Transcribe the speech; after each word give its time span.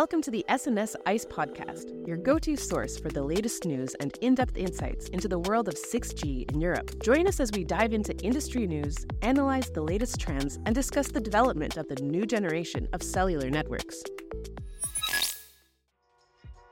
Welcome 0.00 0.22
to 0.22 0.30
the 0.30 0.44
SNS 0.48 0.94
ICE 1.06 1.24
podcast, 1.24 2.06
your 2.06 2.16
go 2.16 2.38
to 2.38 2.54
source 2.54 2.96
for 2.96 3.08
the 3.08 3.20
latest 3.20 3.64
news 3.64 3.96
and 3.98 4.16
in 4.20 4.36
depth 4.36 4.56
insights 4.56 5.08
into 5.08 5.26
the 5.26 5.40
world 5.40 5.66
of 5.66 5.74
6G 5.74 6.48
in 6.52 6.60
Europe. 6.60 7.02
Join 7.02 7.26
us 7.26 7.40
as 7.40 7.50
we 7.50 7.64
dive 7.64 7.92
into 7.92 8.16
industry 8.18 8.64
news, 8.68 8.94
analyze 9.22 9.70
the 9.70 9.82
latest 9.82 10.20
trends, 10.20 10.60
and 10.66 10.72
discuss 10.72 11.08
the 11.08 11.20
development 11.20 11.76
of 11.76 11.88
the 11.88 11.96
new 12.00 12.26
generation 12.26 12.86
of 12.92 13.02
cellular 13.02 13.50
networks. 13.50 14.04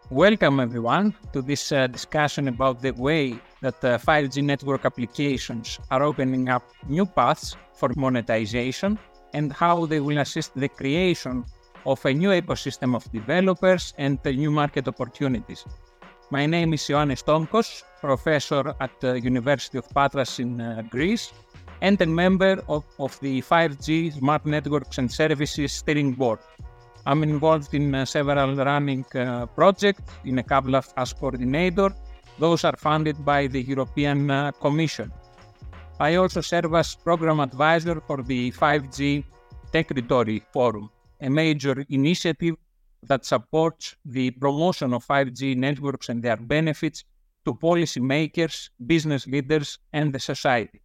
Welcome, 0.08 0.60
everyone, 0.60 1.12
to 1.32 1.43
this 1.43 1.73
uh, 1.73 1.88
discussion 1.88 2.46
about 2.46 2.80
the 2.80 2.93
way 2.93 3.40
that 3.60 3.84
uh, 3.84 3.98
5G 3.98 4.45
network 4.45 4.84
applications 4.84 5.80
are 5.90 6.04
opening 6.04 6.48
up 6.48 6.62
new 6.88 7.04
paths 7.04 7.56
for 7.74 7.90
monetization 7.96 8.96
and 9.34 9.52
how 9.52 9.84
they 9.84 9.98
will 9.98 10.18
assist 10.18 10.54
the 10.54 10.68
creation 10.68 11.45
of 11.86 12.04
a 12.04 12.12
new 12.12 12.30
ecosystem 12.30 12.95
of 12.95 13.10
developers 13.12 13.95
and 13.96 14.18
the 14.24 14.32
new 14.32 14.50
market 14.50 14.88
opportunities. 14.88 15.64
My 16.30 16.45
name 16.45 16.74
is 16.74 16.82
Ioannis 16.82 17.22
Tomkos, 17.22 17.84
professor 18.00 18.74
at 18.80 18.90
the 19.00 19.20
University 19.20 19.78
of 19.78 19.88
Patras 19.95 20.40
in 20.40 20.60
uh, 20.60 20.82
Greece 20.90 21.32
and 21.80 22.00
a 22.00 22.06
member 22.06 22.60
of, 22.68 22.84
of, 22.98 23.18
the 23.20 23.40
5G 23.42 24.18
Smart 24.18 24.45
Networks 24.45 24.98
and 24.98 25.10
Services 25.10 25.72
Steering 25.72 26.12
Board. 26.14 26.40
I'm 27.06 27.22
involved 27.22 27.72
in 27.74 27.95
uh, 27.95 28.04
several 28.04 28.56
running 28.56 29.04
uh, 29.14 29.46
projects 29.46 30.02
in 30.24 30.40
a 30.40 30.42
couple 30.42 30.74
of 30.74 30.92
as 30.96 31.12
coordinator. 31.12 31.95
Those 32.40 32.65
are 32.65 32.76
funded 32.76 33.24
by 33.24 33.46
the 33.46 33.62
European 33.62 34.28
uh, 34.28 34.50
Commission. 34.50 35.12
I 36.00 36.16
also 36.16 36.40
serve 36.40 36.74
as 36.74 36.96
program 36.96 37.38
advisor 37.38 38.00
for 38.00 38.23
the 38.23 38.50
5G 38.50 39.24
Techritory 39.71 40.43
Forum 40.52 40.90
a 41.20 41.28
major 41.28 41.84
initiative 41.88 42.56
that 43.02 43.24
supports 43.24 43.96
the 44.04 44.30
promotion 44.32 44.92
of 44.92 45.06
5G 45.06 45.56
networks 45.56 46.09
and 46.09 46.22
their 46.22 46.36
benefits 46.36 47.04
to 47.45 47.54
policymakers, 47.54 48.70
business 48.86 49.26
leaders, 49.26 49.78
and 49.92 50.12
the 50.12 50.18
society. 50.18 50.80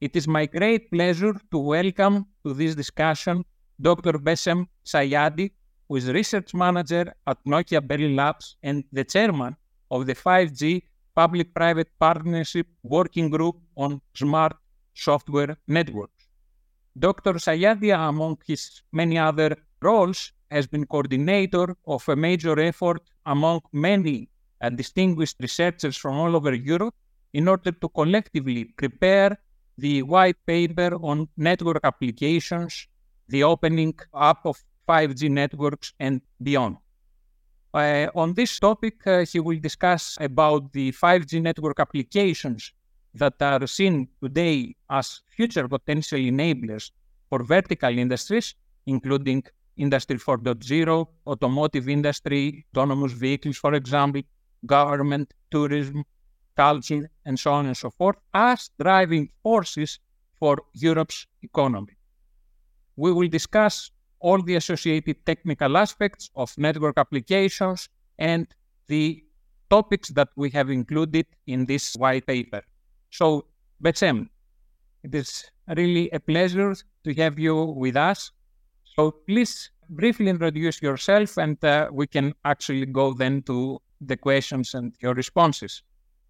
It 0.00 0.16
is 0.16 0.26
my 0.28 0.46
great 0.46 0.90
pleasure 0.90 1.34
to 1.50 1.58
welcome 1.58 2.26
to 2.44 2.52
this 2.52 2.74
discussion 2.74 3.44
Dr. 3.80 4.14
Bessem 4.14 4.66
Sayadi, 4.84 5.52
who 5.88 5.96
is 5.96 6.10
research 6.10 6.54
manager 6.54 7.14
at 7.26 7.38
Nokia 7.44 7.86
Bell 7.86 8.10
Labs 8.10 8.56
and 8.62 8.84
the 8.92 9.04
chairman 9.04 9.56
of 9.90 10.06
the 10.06 10.14
5G 10.14 10.82
Public-Private 11.14 11.88
Partnership 11.98 12.66
Working 12.82 13.30
Group 13.30 13.56
on 13.76 14.00
Smart 14.14 14.56
Software 14.94 15.56
Networks. 15.68 16.15
Dr. 16.98 17.34
Sayadi, 17.34 17.92
among 17.92 18.38
his 18.46 18.82
many 18.92 19.18
other 19.18 19.56
roles, 19.82 20.32
has 20.50 20.66
been 20.66 20.86
coordinator 20.86 21.76
of 21.86 22.08
a 22.08 22.16
major 22.16 22.58
effort 22.58 23.02
among 23.26 23.60
many 23.72 24.28
uh, 24.62 24.70
distinguished 24.70 25.36
researchers 25.40 25.96
from 25.96 26.16
all 26.16 26.34
over 26.34 26.54
Europe 26.54 26.94
in 27.34 27.48
order 27.48 27.72
to 27.72 27.88
collectively 27.90 28.64
prepare 28.64 29.36
the 29.76 30.02
white 30.02 30.36
paper 30.46 30.94
on 31.02 31.28
network 31.36 31.80
applications, 31.84 32.88
the 33.28 33.42
opening 33.42 33.94
up 34.14 34.46
of 34.46 34.62
5G 34.88 35.30
networks, 35.30 35.92
and 36.00 36.22
beyond. 36.42 36.76
Uh, 37.74 38.06
on 38.14 38.32
this 38.32 38.58
topic, 38.58 39.06
uh, 39.06 39.26
he 39.26 39.38
will 39.38 39.58
discuss 39.58 40.16
about 40.18 40.72
the 40.72 40.92
5G 40.92 41.42
network 41.42 41.78
applications 41.78 42.72
that 43.18 43.40
are 43.40 43.66
seen 43.66 44.08
today 44.22 44.74
as 44.90 45.20
future 45.28 45.68
potential 45.68 46.18
enablers 46.18 46.90
for 47.28 47.42
vertical 47.42 47.96
industries, 47.98 48.54
including 48.86 49.42
Industry 49.76 50.16
4.0, 50.16 51.06
automotive 51.26 51.88
industry, 51.88 52.64
autonomous 52.74 53.12
vehicles, 53.12 53.58
for 53.58 53.74
example, 53.74 54.22
government, 54.64 55.34
tourism, 55.50 56.04
culture, 56.56 57.10
and 57.26 57.38
so 57.38 57.52
on 57.52 57.66
and 57.66 57.76
so 57.76 57.90
forth, 57.90 58.16
as 58.32 58.70
driving 58.80 59.28
forces 59.42 59.98
for 60.38 60.56
Europe's 60.72 61.26
economy. 61.42 61.94
We 62.96 63.12
will 63.12 63.28
discuss 63.28 63.90
all 64.20 64.40
the 64.40 64.54
associated 64.56 65.26
technical 65.26 65.76
aspects 65.76 66.30
of 66.34 66.56
network 66.56 66.96
applications 66.96 67.90
and 68.18 68.46
the 68.86 69.22
topics 69.68 70.08
that 70.10 70.28
we 70.36 70.48
have 70.50 70.70
included 70.70 71.26
in 71.46 71.66
this 71.66 71.94
white 71.96 72.26
paper. 72.26 72.62
So, 73.16 73.46
Bessem, 73.82 74.28
it 75.02 75.14
is 75.14 75.50
really 75.74 76.10
a 76.10 76.20
pleasure 76.20 76.74
to 77.04 77.14
have 77.14 77.38
you 77.38 77.64
with 77.64 77.96
us. 77.96 78.30
So, 78.94 79.10
please 79.10 79.70
briefly 79.88 80.28
introduce 80.28 80.82
yourself 80.82 81.38
and 81.38 81.64
uh, 81.64 81.88
we 81.90 82.06
can 82.08 82.34
actually 82.44 82.84
go 82.84 83.14
then 83.14 83.40
to 83.44 83.80
the 84.02 84.18
questions 84.18 84.74
and 84.74 84.94
your 85.00 85.14
responses. 85.14 85.82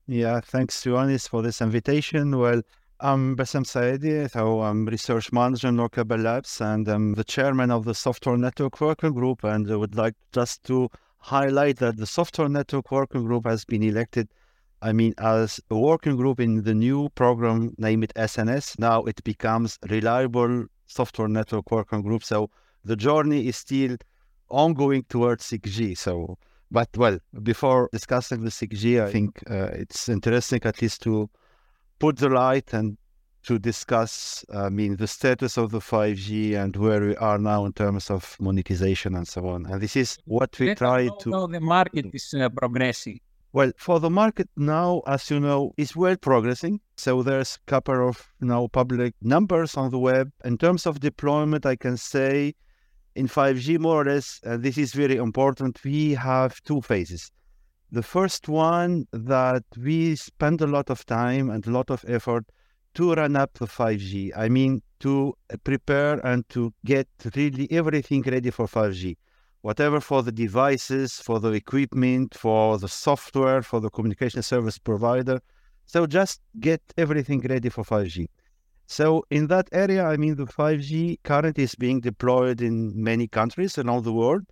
Yeah, 0.07 0.39
thanks 0.39 0.81
to 0.83 1.19
for 1.29 1.43
this 1.43 1.61
invitation. 1.61 2.39
Well, 2.39 2.63
I'm 3.01 3.35
Bessem 3.37 3.65
Sayadi, 3.65 4.31
so 4.31 4.63
I'm 4.63 4.87
research 4.87 5.33
manager 5.33 5.67
in 5.67 5.79
Nokia 5.79 6.23
Labs 6.23 6.61
and 6.61 6.87
I'm 6.87 7.15
the 7.15 7.25
chairman 7.25 7.73
of 7.73 7.85
the 7.85 7.97
Software 7.97 8.37
Network 8.39 8.81
Working 8.81 9.13
Group. 9.13 9.43
And 9.43 9.69
I 9.69 9.75
would 9.75 9.97
like 9.97 10.15
just 10.33 10.63
to 10.67 10.89
highlight 11.19 11.79
that 11.79 11.97
the 11.97 12.07
Software 12.07 12.49
Network 12.49 12.93
Working 12.93 13.25
Group 13.25 13.45
has 13.45 13.65
been 13.65 13.83
elected 13.83 14.29
I 14.83 14.93
mean, 14.93 15.15
as 15.19 15.61
a 15.71 15.79
working 15.79 16.17
group 16.17 16.39
in 16.41 16.63
the 16.63 16.75
new 16.75 17.09
program, 17.11 17.75
name 17.79 18.03
it 18.03 18.13
SNS, 18.15 18.79
now 18.79 19.05
it 19.05 19.23
becomes 19.25 19.79
Reliable 19.89 20.67
Software 20.87 21.29
Network 21.29 21.71
Working 21.71 22.03
Group. 22.03 22.23
So 22.23 22.51
the 22.85 22.97
journey 22.97 23.49
is 23.49 23.57
still 23.57 23.97
ongoing 24.49 25.05
towards 25.09 25.45
6G. 25.45 25.97
So, 25.97 26.39
but 26.71 26.89
well, 26.97 27.19
before 27.43 27.89
discussing 27.93 28.45
the 28.45 28.51
6G, 28.51 29.03
I 29.03 29.11
think 29.11 29.43
uh, 29.51 29.71
it's 29.73 30.09
interesting 30.09 30.61
at 30.65 30.83
least 30.83 31.03
to 31.03 31.31
put 31.99 32.19
the 32.19 32.29
light 32.29 32.73
and 32.75 32.99
to 33.45 33.59
discuss, 33.61 34.45
I 34.53 34.69
mean, 34.71 34.97
the 34.97 35.07
status 35.07 35.57
of 35.57 35.71
the 35.71 35.79
5G 35.79 36.57
and 36.57 36.75
where 36.77 37.01
we 37.01 37.17
are 37.17 37.39
now 37.39 37.65
in 37.65 37.73
terms 37.73 38.11
of 38.11 38.37
monetization 38.41 39.15
and 39.15 39.27
so 39.27 39.47
on. 39.47 39.67
And 39.67 39.81
this 39.81 39.95
is 39.95 40.19
what 40.25 40.59
we 40.59 40.69
Let 40.69 40.79
try 40.79 41.07
to. 41.07 41.31
to. 41.31 41.47
the 41.47 41.61
market 41.61 42.07
is 42.13 42.35
uh, 42.35 42.49
progressing. 42.49 43.21
Well, 43.57 43.73
for 43.79 44.01
the 44.01 44.11
market 44.11 44.51
now, 44.55 45.01
as 45.07 45.31
you 45.31 45.41
know, 45.41 45.73
is 45.79 45.97
well 45.97 46.19
progressing. 46.19 46.81
So 46.99 47.23
there's 47.23 47.57
a 47.57 47.71
couple 47.71 48.07
of 48.07 48.29
now 48.39 48.69
public 48.71 49.15
numbers 49.23 49.79
on 49.79 49.91
the 49.91 49.99
web. 49.99 50.31
In 50.45 50.59
terms 50.59 50.85
of 50.85 51.01
deployment, 51.01 51.65
I 51.65 51.77
can 51.77 51.97
say 51.97 52.55
in 53.15 53.29
5G 53.29 53.79
more 53.79 54.03
or 54.03 54.05
less, 54.05 54.43
uh, 54.45 54.59
this 54.59 54.77
is 54.77 54.93
very 54.93 55.17
important. 55.17 55.83
We 55.83 56.13
have 56.13 56.63
two 56.65 56.83
phases. 56.83 57.31
The 57.91 58.03
first 58.03 58.47
one 58.47 59.07
that 59.15 59.65
we 59.75 60.17
spend 60.17 60.61
a 60.61 60.67
lot 60.67 60.91
of 60.91 61.07
time 61.07 61.49
and 61.49 61.67
a 61.67 61.71
lot 61.71 61.89
of 61.89 62.05
effort 62.07 62.45
to 62.97 63.15
run 63.15 63.37
up 63.37 63.55
the 63.55 63.65
5G. 63.65 64.33
I 64.37 64.51
mean, 64.51 64.83
to 65.01 65.33
prepare 65.65 66.21
and 66.27 66.47
to 66.51 66.75
get 66.85 67.09
really 67.35 67.73
everything 67.73 68.21
ready 68.21 68.51
for 68.51 68.67
5G 68.67 69.17
whatever 69.63 70.01
for 70.01 70.23
the 70.23 70.33
devices, 70.33 71.19
for 71.19 71.41
the 71.41 71.51
equipment, 71.53 72.35
for 72.35 72.79
the 72.79 72.89
software, 72.89 73.63
for 73.63 73.81
the 73.81 73.91
communication 73.91 74.43
service 74.43 74.79
provider. 74.79 75.41
So 75.87 76.07
just 76.07 76.41
get 76.61 76.83
everything 76.97 77.41
ready 77.41 77.69
for 77.69 77.85
5G. 77.85 78.29
So 78.87 79.25
in 79.31 79.49
that 79.49 79.69
area, 79.73 80.05
I 80.05 80.17
mean, 80.17 80.37
the 80.37 80.47
5G 80.47 81.19
currently 81.25 81.65
is 81.65 81.75
being 81.75 82.01
deployed 82.01 82.61
in 82.61 82.93
many 83.03 83.27
countries 83.27 83.77
around 83.79 84.05
the 84.05 84.13
world. 84.13 84.43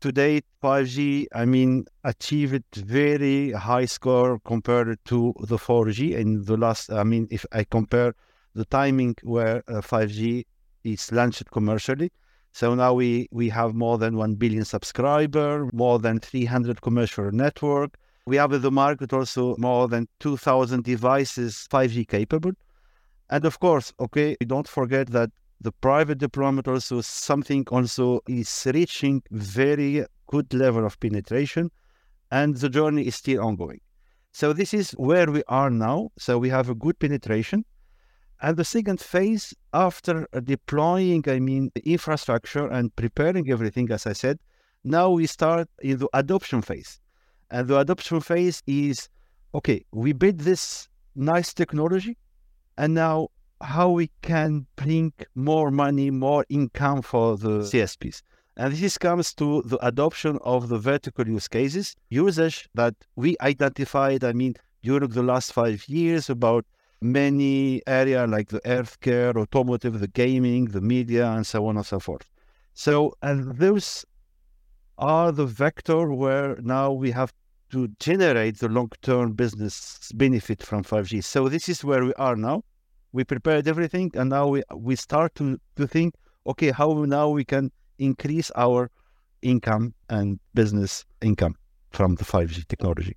Today, 0.00 0.42
5G, 0.62 1.26
I 1.32 1.44
mean, 1.44 1.86
achieved 2.04 2.64
very 2.74 3.52
high 3.52 3.86
score 3.86 4.40
compared 4.44 4.98
to 5.06 5.32
the 5.40 5.56
4G. 5.56 6.16
In 6.16 6.44
the 6.44 6.56
last, 6.56 6.92
I 6.92 7.04
mean, 7.04 7.28
if 7.30 7.46
I 7.52 7.64
compare 7.64 8.14
the 8.54 8.64
timing 8.64 9.14
where 9.22 9.62
uh, 9.68 9.80
5G 9.80 10.44
is 10.84 11.12
launched 11.12 11.50
commercially, 11.50 12.10
so 12.56 12.74
now 12.74 12.94
we, 12.94 13.28
we 13.30 13.50
have 13.50 13.74
more 13.74 13.98
than 13.98 14.16
1 14.16 14.36
billion 14.36 14.64
subscriber, 14.64 15.68
more 15.74 15.98
than 15.98 16.18
300 16.18 16.80
commercial 16.80 17.30
network. 17.30 17.98
We 18.26 18.36
have 18.36 18.50
in 18.50 18.62
the 18.62 18.70
market 18.70 19.12
also 19.12 19.56
more 19.58 19.88
than 19.88 20.08
2,000 20.20 20.82
devices 20.82 21.68
5G 21.70 22.08
capable. 22.08 22.52
And 23.28 23.44
of 23.44 23.60
course, 23.60 23.92
okay, 24.00 24.38
don't 24.46 24.66
forget 24.66 25.08
that 25.08 25.32
the 25.60 25.70
private 25.70 26.16
deployment 26.16 26.66
also 26.66 27.02
something 27.02 27.66
also 27.70 28.20
is 28.26 28.66
reaching 28.72 29.22
very 29.30 30.06
good 30.26 30.54
level 30.54 30.86
of 30.86 30.98
penetration 30.98 31.70
and 32.30 32.56
the 32.56 32.70
journey 32.70 33.06
is 33.06 33.16
still 33.16 33.44
ongoing. 33.44 33.82
So 34.32 34.54
this 34.54 34.72
is 34.72 34.92
where 34.92 35.30
we 35.30 35.42
are 35.48 35.68
now. 35.68 36.08
So 36.18 36.38
we 36.38 36.48
have 36.48 36.70
a 36.70 36.74
good 36.74 36.98
penetration. 37.00 37.66
And 38.40 38.56
the 38.56 38.64
second 38.64 39.00
phase, 39.00 39.54
after 39.72 40.26
deploying, 40.44 41.24
I 41.26 41.40
mean, 41.40 41.70
the 41.74 41.90
infrastructure 41.90 42.66
and 42.68 42.94
preparing 42.94 43.50
everything, 43.50 43.90
as 43.90 44.06
I 44.06 44.12
said, 44.12 44.38
now 44.84 45.10
we 45.10 45.26
start 45.26 45.68
in 45.80 45.98
the 45.98 46.08
adoption 46.12 46.62
phase. 46.62 47.00
And 47.50 47.68
the 47.68 47.78
adoption 47.78 48.20
phase 48.20 48.62
is 48.66 49.08
okay, 49.54 49.84
we 49.92 50.12
build 50.12 50.40
this 50.40 50.88
nice 51.14 51.54
technology, 51.54 52.18
and 52.76 52.92
now 52.92 53.28
how 53.62 53.88
we 53.88 54.10
can 54.20 54.66
bring 54.76 55.12
more 55.34 55.70
money, 55.70 56.10
more 56.10 56.44
income 56.50 57.00
for 57.00 57.38
the 57.38 57.60
CSPs. 57.60 58.20
And 58.58 58.74
this 58.74 58.98
comes 58.98 59.32
to 59.34 59.62
the 59.62 59.78
adoption 59.86 60.38
of 60.42 60.68
the 60.68 60.78
vertical 60.78 61.26
use 61.26 61.48
cases, 61.48 61.96
usage 62.10 62.68
that 62.74 62.94
we 63.14 63.36
identified, 63.40 64.24
I 64.24 64.32
mean, 64.32 64.54
during 64.82 65.08
the 65.08 65.22
last 65.22 65.52
five 65.52 65.88
years 65.88 66.28
about 66.28 66.66
many 67.00 67.82
area 67.86 68.26
like 68.26 68.48
the 68.48 68.60
healthcare, 68.60 69.36
automotive, 69.36 70.00
the 70.00 70.08
gaming, 70.08 70.66
the 70.66 70.80
media, 70.80 71.26
and 71.30 71.46
so 71.46 71.66
on 71.66 71.76
and 71.76 71.86
so 71.86 72.00
forth. 72.00 72.28
So, 72.74 73.14
and 73.22 73.56
those 73.56 74.04
are 74.98 75.32
the 75.32 75.46
vector 75.46 76.12
where 76.12 76.56
now 76.62 76.92
we 76.92 77.10
have 77.10 77.32
to 77.70 77.88
generate 78.00 78.58
the 78.58 78.68
long-term 78.68 79.32
business 79.32 80.10
benefit 80.14 80.62
from 80.62 80.84
5G. 80.84 81.22
So 81.24 81.48
this 81.48 81.68
is 81.68 81.84
where 81.84 82.04
we 82.04 82.14
are 82.14 82.36
now. 82.36 82.62
We 83.12 83.24
prepared 83.24 83.66
everything, 83.66 84.10
and 84.14 84.30
now 84.30 84.48
we 84.48 84.62
we 84.74 84.94
start 84.96 85.34
to 85.36 85.58
to 85.76 85.86
think, 85.86 86.14
okay, 86.46 86.70
how 86.70 86.92
now 87.04 87.28
we 87.30 87.44
can 87.44 87.70
increase 87.98 88.50
our 88.56 88.90
income 89.42 89.94
and 90.10 90.38
business 90.54 91.04
income 91.22 91.56
from 91.90 92.16
the 92.16 92.24
5G 92.24 92.66
technology. 92.68 93.16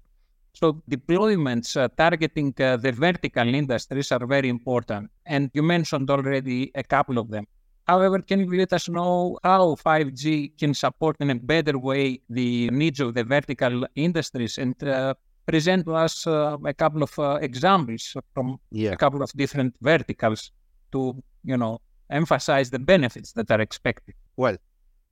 So 0.59 0.83
deployments 0.91 1.77
uh, 1.77 1.87
targeting 1.95 2.53
uh, 2.59 2.75
the 2.75 2.91
vertical 2.91 3.47
industries 3.47 4.11
are 4.11 4.25
very 4.27 4.49
important, 4.49 5.09
and 5.25 5.49
you 5.53 5.63
mentioned 5.63 6.09
already 6.09 6.69
a 6.75 6.83
couple 6.83 7.17
of 7.17 7.29
them. 7.29 7.45
However, 7.87 8.19
can 8.19 8.41
you 8.41 8.57
let 8.57 8.73
us 8.73 8.89
know 8.89 9.39
how 9.41 9.75
5G 9.75 10.57
can 10.59 10.73
support 10.73 11.15
in 11.21 11.29
a 11.29 11.35
better 11.35 11.79
way 11.79 12.19
the 12.29 12.69
needs 12.71 12.99
of 12.99 13.13
the 13.13 13.23
vertical 13.23 13.87
industries 13.95 14.57
and 14.57 14.75
uh, 14.83 15.13
present 15.45 15.85
to 15.85 15.95
us 15.95 16.27
uh, 16.27 16.57
a 16.65 16.73
couple 16.73 17.03
of 17.03 17.17
uh, 17.17 17.39
examples 17.41 18.17
from 18.33 18.59
yeah. 18.71 18.91
a 18.91 18.97
couple 18.97 19.23
of 19.23 19.31
different 19.37 19.73
verticals 19.79 20.51
to, 20.91 21.23
you 21.45 21.55
know, 21.55 21.79
emphasize 22.09 22.69
the 22.69 22.79
benefits 22.79 23.31
that 23.31 23.49
are 23.49 23.61
expected? 23.61 24.13
Well, 24.35 24.57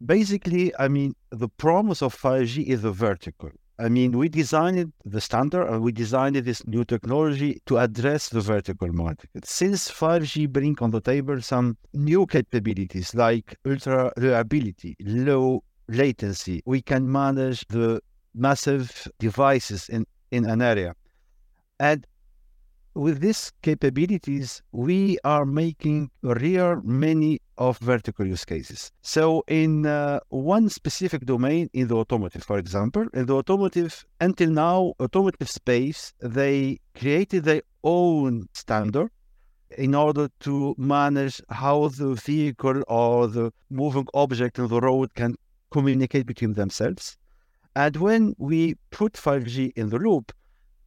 basically, 0.05 0.73
I 0.77 0.89
mean, 0.89 1.15
the 1.29 1.47
promise 1.47 2.01
of 2.01 2.13
5G 2.13 2.65
is 2.65 2.83
a 2.83 2.91
vertical. 2.91 3.51
I 3.79 3.89
mean, 3.89 4.17
we 4.17 4.27
designed 4.27 4.91
the 5.05 5.21
standard 5.21 5.67
and 5.67 5.83
we 5.83 5.91
designed 5.91 6.35
this 6.35 6.65
new 6.65 6.83
technology 6.83 7.61
to 7.67 7.77
address 7.77 8.29
the 8.29 8.41
vertical 8.41 8.91
market. 8.91 9.29
Since 9.43 9.91
5G 9.91 10.49
bring 10.49 10.75
on 10.81 10.89
the 10.89 11.01
table 11.01 11.39
some 11.41 11.77
new 11.93 12.25
capabilities 12.25 13.13
like 13.13 13.55
ultra 13.67 14.11
reliability, 14.17 14.95
low 14.99 15.63
latency, 15.87 16.63
we 16.65 16.81
can 16.81 17.11
manage 17.11 17.67
the 17.67 18.01
massive 18.33 19.07
devices 19.19 19.89
in, 19.89 20.07
in 20.31 20.49
an 20.49 20.61
area. 20.61 20.95
And 21.79 22.05
with 22.95 23.19
these 23.19 23.51
capabilities, 23.61 24.63
we 24.71 25.19
are 25.23 25.45
making 25.45 26.09
real 26.23 26.81
many 26.83 27.41
of 27.57 27.77
vertical 27.79 28.25
use 28.25 28.45
cases. 28.45 28.91
So, 29.01 29.43
in 29.47 29.85
uh, 29.85 30.19
one 30.29 30.69
specific 30.69 31.25
domain, 31.25 31.69
in 31.73 31.87
the 31.87 31.95
automotive, 31.95 32.43
for 32.43 32.57
example, 32.57 33.05
in 33.13 33.25
the 33.25 33.35
automotive, 33.35 34.05
until 34.19 34.49
now, 34.49 34.93
automotive 34.99 35.49
space, 35.49 36.13
they 36.19 36.79
created 36.95 37.43
their 37.43 37.63
own 37.83 38.47
standard 38.53 39.09
in 39.77 39.93
order 39.93 40.29
to 40.41 40.75
manage 40.77 41.41
how 41.49 41.89
the 41.89 42.13
vehicle 42.15 42.83
or 42.87 43.27
the 43.27 43.51
moving 43.69 44.07
object 44.13 44.59
on 44.59 44.67
the 44.69 44.79
road 44.79 45.13
can 45.13 45.35
communicate 45.71 46.25
between 46.25 46.53
themselves. 46.53 47.17
And 47.75 47.95
when 47.97 48.35
we 48.37 48.75
put 48.91 49.13
5G 49.13 49.73
in 49.75 49.89
the 49.89 49.99
loop, 49.99 50.31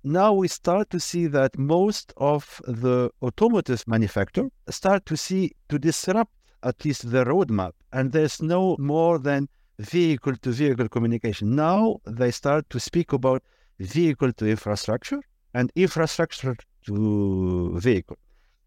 now 0.02 0.32
we 0.32 0.48
start 0.48 0.88
to 0.90 0.98
see 0.98 1.26
that 1.26 1.58
most 1.58 2.12
of 2.16 2.60
the 2.66 3.10
automotive 3.22 3.86
manufacturer 3.86 4.48
start 4.68 5.04
to 5.06 5.16
see 5.16 5.52
to 5.68 5.78
disrupt 5.78 6.32
at 6.62 6.84
least 6.84 7.10
the 7.10 7.24
roadmap 7.24 7.72
and 7.92 8.12
there's 8.12 8.40
no 8.42 8.76
more 8.78 9.18
than 9.18 9.48
vehicle 9.78 10.36
to 10.36 10.50
vehicle 10.50 10.88
communication. 10.88 11.54
Now 11.54 12.00
they 12.06 12.30
start 12.30 12.68
to 12.70 12.80
speak 12.80 13.12
about 13.12 13.42
vehicle 13.78 14.32
to 14.34 14.46
infrastructure 14.46 15.20
and 15.54 15.72
infrastructure 15.74 16.56
to 16.86 17.78
vehicle. 17.78 18.18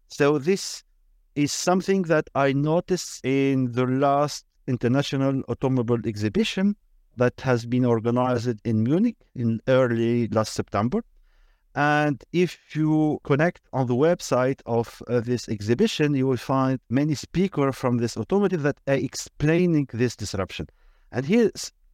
So 0.08 0.38
this 0.38 0.82
is 1.34 1.52
something 1.52 2.02
that 2.02 2.28
i 2.34 2.52
noticed 2.52 3.24
in 3.24 3.72
the 3.72 3.86
last 3.86 4.44
international 4.66 5.42
automobile 5.48 6.00
exhibition 6.06 6.76
that 7.16 7.40
has 7.40 7.66
been 7.66 7.84
organized 7.84 8.60
in 8.64 8.82
munich 8.82 9.16
in 9.34 9.60
early 9.68 10.28
last 10.28 10.52
september 10.52 11.02
and 11.74 12.22
if 12.32 12.76
you 12.76 13.18
connect 13.24 13.62
on 13.72 13.88
the 13.88 13.96
website 13.96 14.60
of 14.64 15.02
uh, 15.08 15.20
this 15.20 15.48
exhibition, 15.48 16.14
you 16.14 16.26
will 16.26 16.36
find 16.36 16.78
many 16.88 17.16
speakers 17.16 17.74
from 17.74 17.98
this 17.98 18.16
automotive 18.16 18.62
that 18.62 18.78
are 18.86 18.94
explaining 18.94 19.88
this 19.92 20.14
disruption. 20.14 20.68
And 21.10 21.26
here 21.26 21.50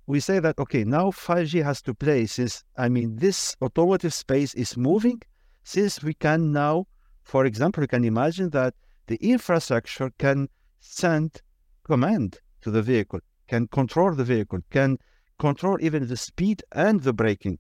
we 0.07 0.21
say 0.21 0.39
that, 0.39 0.59
okay, 0.59 0.85
now 0.85 1.11
5G 1.11 1.63
has 1.65 1.81
to 1.83 1.95
play 1.95 2.27
since, 2.27 2.63
I 2.77 2.91
mean, 2.91 3.17
this 3.17 3.57
automotive 3.63 4.13
space 4.13 4.53
is 4.55 4.77
moving, 4.77 5.23
since 5.65 6.03
we 6.03 6.13
can 6.13 6.53
now, 6.53 6.87
for 7.23 7.47
example, 7.47 7.81
we 7.81 7.87
can 7.87 8.05
imagine 8.05 8.51
that 8.51 8.75
the 9.07 9.17
infrastructure 9.17 10.11
can 10.19 10.49
send 10.81 11.41
command 11.85 12.39
to 12.61 12.71
the 12.71 12.83
vehicle, 12.83 13.21
can 13.49 13.67
control 13.69 14.13
the 14.15 14.25
vehicle, 14.25 14.59
can 14.71 14.99
control 15.39 15.79
even 15.81 16.07
the 16.07 16.17
speed 16.17 16.63
and 16.73 17.03
the 17.03 17.15
braking. 17.15 17.59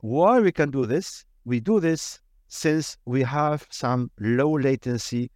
Why 0.00 0.40
we 0.40 0.50
can 0.50 0.70
do 0.70 0.86
this? 0.86 1.24
We 1.46 1.60
do 1.60 1.80
this 1.80 2.20
since 2.48 2.98
we 3.06 3.22
have 3.22 3.66
some 3.70 4.10
low 4.20 4.58
latency 4.58 5.30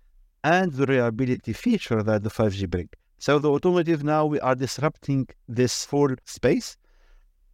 and 0.44 0.72
the 0.72 0.84
reliability 0.84 1.52
feature 1.52 2.02
that 2.02 2.22
the 2.22 2.30
5G 2.30 2.68
brings. 2.68 2.90
So 3.18 3.38
the 3.38 3.50
automotive 3.50 4.02
now 4.02 4.26
we 4.26 4.40
are 4.40 4.54
disrupting 4.54 5.28
this 5.48 5.84
full 5.84 6.14
space. 6.24 6.76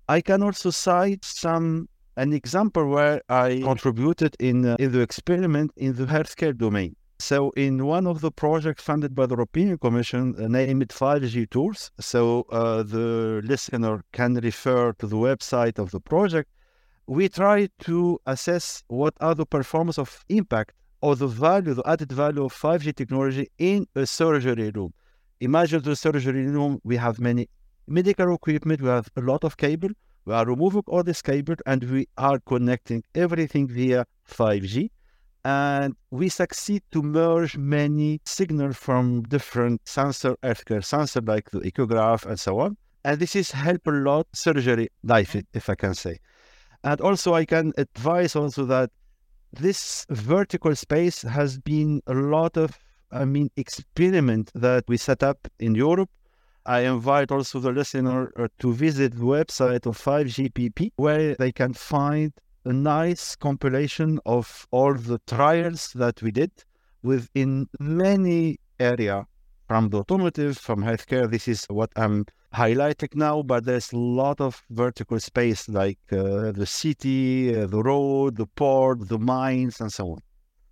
I 0.08 0.20
can 0.20 0.42
also 0.42 0.70
cite 0.70 1.24
some 1.24 1.88
an 2.16 2.32
example 2.32 2.88
where 2.88 3.20
I 3.28 3.60
contributed 3.62 4.36
in 4.40 4.64
uh, 4.64 4.76
in 4.78 4.92
the 4.92 5.00
experiment 5.00 5.72
in 5.76 5.94
the 5.94 6.06
healthcare 6.06 6.56
domain. 6.56 6.96
So 7.18 7.50
in 7.56 7.84
one 7.84 8.06
of 8.06 8.20
the 8.20 8.30
projects 8.30 8.82
funded 8.82 9.14
by 9.14 9.26
the 9.26 9.34
European 9.34 9.76
Commission, 9.78 10.34
uh, 10.38 10.48
named 10.48 10.88
5G 10.88 11.50
Tours. 11.50 11.90
So 11.98 12.46
uh, 12.50 12.82
the 12.82 13.40
listener 13.44 14.02
can 14.12 14.34
refer 14.34 14.92
to 15.00 15.06
the 15.06 15.16
website 15.16 15.78
of 15.78 15.90
the 15.90 16.00
project 16.00 16.48
we 17.06 17.28
try 17.28 17.68
to 17.80 18.20
assess 18.26 18.82
what 18.88 19.14
are 19.20 19.34
the 19.34 19.46
performance 19.46 19.98
of 19.98 20.24
impact 20.28 20.72
or 21.00 21.14
the 21.14 21.26
value, 21.26 21.74
the 21.74 21.86
added 21.86 22.10
value 22.10 22.44
of 22.44 22.52
5G 22.52 22.94
technology 22.94 23.48
in 23.58 23.86
a 23.94 24.06
surgery 24.06 24.70
room. 24.70 24.92
Imagine 25.40 25.82
the 25.82 25.94
surgery 25.94 26.46
room, 26.46 26.80
we 26.82 26.96
have 26.96 27.20
many 27.20 27.48
medical 27.86 28.34
equipment, 28.34 28.80
we 28.80 28.88
have 28.88 29.08
a 29.16 29.20
lot 29.20 29.44
of 29.44 29.56
cable, 29.56 29.90
we 30.24 30.34
are 30.34 30.44
removing 30.44 30.82
all 30.88 31.04
this 31.04 31.22
cable 31.22 31.54
and 31.66 31.84
we 31.84 32.08
are 32.18 32.40
connecting 32.40 33.04
everything 33.14 33.68
via 33.68 34.04
5G. 34.28 34.90
And 35.44 35.94
we 36.10 36.28
succeed 36.28 36.82
to 36.90 37.02
merge 37.02 37.56
many 37.56 38.20
signals 38.24 38.76
from 38.76 39.22
different 39.22 39.80
sensor, 39.84 40.36
healthcare 40.42 40.84
sensor 40.84 41.20
like 41.20 41.50
the 41.50 41.60
echograph 41.60 42.26
and 42.26 42.40
so 42.40 42.58
on. 42.58 42.76
And 43.04 43.20
this 43.20 43.36
is 43.36 43.52
help 43.52 43.86
a 43.86 43.92
lot 43.92 44.26
surgery 44.32 44.88
life, 45.04 45.34
mm-hmm. 45.34 45.56
if 45.56 45.70
I 45.70 45.76
can 45.76 45.94
say. 45.94 46.18
And 46.84 47.00
also, 47.00 47.34
I 47.34 47.44
can 47.44 47.72
advise 47.76 48.36
also 48.36 48.64
that 48.66 48.90
this 49.52 50.06
vertical 50.10 50.74
space 50.76 51.22
has 51.22 51.58
been 51.58 52.02
a 52.06 52.14
lot 52.14 52.56
of, 52.56 52.78
I 53.10 53.24
mean, 53.24 53.50
experiment 53.56 54.50
that 54.54 54.84
we 54.88 54.96
set 54.96 55.22
up 55.22 55.48
in 55.58 55.74
Europe. 55.74 56.10
I 56.64 56.80
invite 56.80 57.30
also 57.30 57.60
the 57.60 57.70
listener 57.70 58.32
uh, 58.36 58.48
to 58.58 58.72
visit 58.72 59.14
the 59.14 59.24
website 59.24 59.86
of 59.86 59.96
5G 59.96 60.52
PPP, 60.52 60.92
where 60.96 61.34
they 61.36 61.52
can 61.52 61.72
find 61.72 62.32
a 62.64 62.72
nice 62.72 63.36
compilation 63.36 64.18
of 64.26 64.66
all 64.72 64.94
the 64.94 65.20
trials 65.28 65.92
that 65.94 66.20
we 66.22 66.32
did 66.32 66.50
within 67.02 67.68
many 67.78 68.58
area 68.80 69.26
from 69.68 69.90
the 69.90 69.98
automotive, 69.98 70.58
from 70.58 70.82
healthcare. 70.82 71.30
This 71.30 71.46
is 71.46 71.64
what 71.66 71.90
I'm 71.94 72.26
highlighting 72.54 73.14
now, 73.14 73.42
but 73.42 73.64
there's 73.64 73.92
a 73.92 73.98
lot 73.98 74.40
of 74.40 74.62
vertical 74.70 75.20
space 75.20 75.68
like 75.68 75.98
uh, 76.12 76.52
the 76.52 76.66
city, 76.66 77.54
uh, 77.54 77.66
the 77.66 77.82
road, 77.82 78.36
the 78.36 78.46
port, 78.46 79.08
the 79.08 79.18
mines, 79.18 79.80
and 79.80 79.92
so 79.92 80.12
on. 80.12 80.18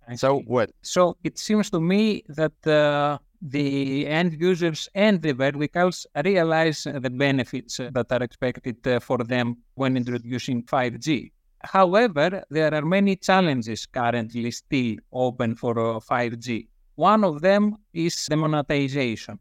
I 0.07 0.15
so 0.15 0.39
what? 0.41 0.71
So 0.81 1.17
it 1.23 1.37
seems 1.37 1.69
to 1.71 1.79
me 1.79 2.23
that 2.29 2.67
uh, 2.67 3.17
the 3.41 4.07
end 4.07 4.39
users 4.39 4.87
and 4.93 5.21
the 5.21 5.33
verticals 5.33 6.05
realize 6.23 6.83
the 6.83 7.09
benefits 7.09 7.77
that 7.77 8.07
are 8.11 8.23
expected 8.23 8.85
uh, 8.87 8.99
for 8.99 9.17
them 9.19 9.57
when 9.75 9.97
introducing 9.97 10.63
5G. 10.63 11.31
However, 11.63 12.43
there 12.49 12.73
are 12.73 12.85
many 12.85 13.15
challenges 13.15 13.87
currently 13.87 14.51
still 14.51 14.97
open 15.11 15.55
for 15.55 15.73
5G. 16.01 16.63
Uh, 16.63 16.67
One 16.95 17.23
of 17.23 17.41
them 17.41 17.75
is 17.93 18.25
the 18.27 18.37
monetization 18.37 19.39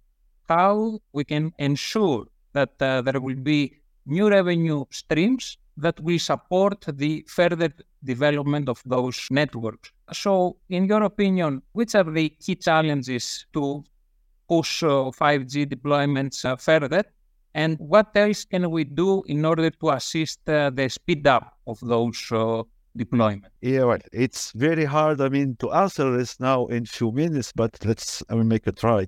how 0.49 0.99
we 1.13 1.25
can 1.25 1.53
ensure 1.59 2.27
that 2.53 2.71
uh, 2.81 3.03
there 3.03 3.21
will 3.21 3.37
be 3.37 3.79
new 4.07 4.29
revenue 4.29 4.85
streams 4.91 5.59
that 5.77 5.99
will 6.01 6.19
support 6.19 6.85
the 6.87 7.25
further 7.29 7.73
development 8.05 8.69
of 8.69 8.81
those 8.87 9.27
networks. 9.31 9.91
So, 10.13 10.57
in 10.69 10.87
your 10.87 11.03
opinion, 11.03 11.63
which 11.73 11.95
are 11.95 12.05
the 12.05 12.29
key 12.29 12.55
challenges 12.55 13.47
to 13.55 13.85
push 14.49 14.83
uh, 14.83 15.11
5G 15.11 15.67
deployments 15.67 16.45
uh, 16.45 16.57
further 16.57 17.05
And 17.55 17.79
what 17.79 18.11
else 18.17 18.45
can 18.45 18.71
we 18.71 18.85
do 18.85 19.23
in 19.27 19.45
order 19.45 19.71
to 19.71 19.91
assist 19.91 20.41
uh, 20.49 20.71
the 20.71 20.89
speed 20.89 21.27
up 21.27 21.57
of 21.67 21.79
those 21.81 22.21
uh, 22.33 22.63
deployments? 22.99 23.51
Yeah, 23.61 23.85
well, 23.85 23.99
it's 24.13 24.53
very 24.53 24.85
hard. 24.85 25.21
I 25.21 25.29
mean, 25.29 25.57
to 25.61 25.73
answer 25.73 26.17
this 26.17 26.41
now 26.41 26.67
in 26.67 26.85
few 26.85 27.13
minutes, 27.13 27.53
but 27.53 27.79
let's 27.85 28.23
I 28.29 28.35
will 28.35 28.45
make 28.45 28.67
a 28.67 28.73
try. 28.73 29.07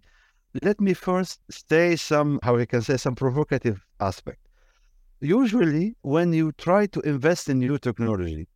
Let 0.62 0.80
me 0.80 0.94
first 0.94 1.40
say 1.50 1.96
some, 1.96 2.38
how 2.42 2.56
we 2.56 2.66
can 2.66 2.82
say, 2.82 2.96
some 2.96 3.14
provocative 3.14 3.84
aspect. 4.00 4.38
Usually, 5.20 5.94
when 6.02 6.32
you 6.32 6.52
try 6.52 6.86
to 6.86 7.00
invest 7.00 7.48
in 7.48 7.58
new 7.58 7.78
technology, 7.78 8.46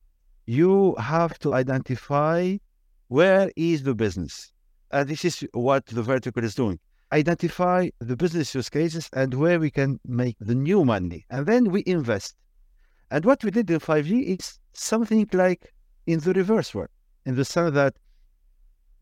you 0.46 0.94
have 0.96 1.38
to 1.40 1.54
identify 1.54 2.56
where 3.08 3.50
is 3.56 3.82
the 3.82 3.94
business. 3.94 4.52
And 4.92 5.08
this 5.08 5.24
is 5.24 5.44
what 5.52 5.86
the 5.86 6.02
vertical 6.02 6.44
is 6.44 6.54
doing. 6.54 6.78
Identify 7.12 7.90
the 7.98 8.16
business 8.16 8.54
use 8.54 8.70
cases 8.70 9.08
and 9.12 9.34
where 9.34 9.58
we 9.58 9.70
can 9.70 9.98
make 10.06 10.36
the 10.40 10.54
new 10.54 10.84
money. 10.84 11.26
And 11.28 11.46
then 11.46 11.70
we 11.70 11.82
invest. 11.86 12.34
And 13.10 13.24
what 13.24 13.42
we 13.42 13.50
did 13.50 13.68
in 13.70 13.80
5G 13.80 14.38
is 14.38 14.58
something 14.72 15.28
like 15.32 15.72
in 16.06 16.20
the 16.20 16.32
reverse 16.32 16.74
world, 16.74 16.88
in 17.26 17.34
the 17.34 17.44
sense 17.44 17.74
that 17.74 17.94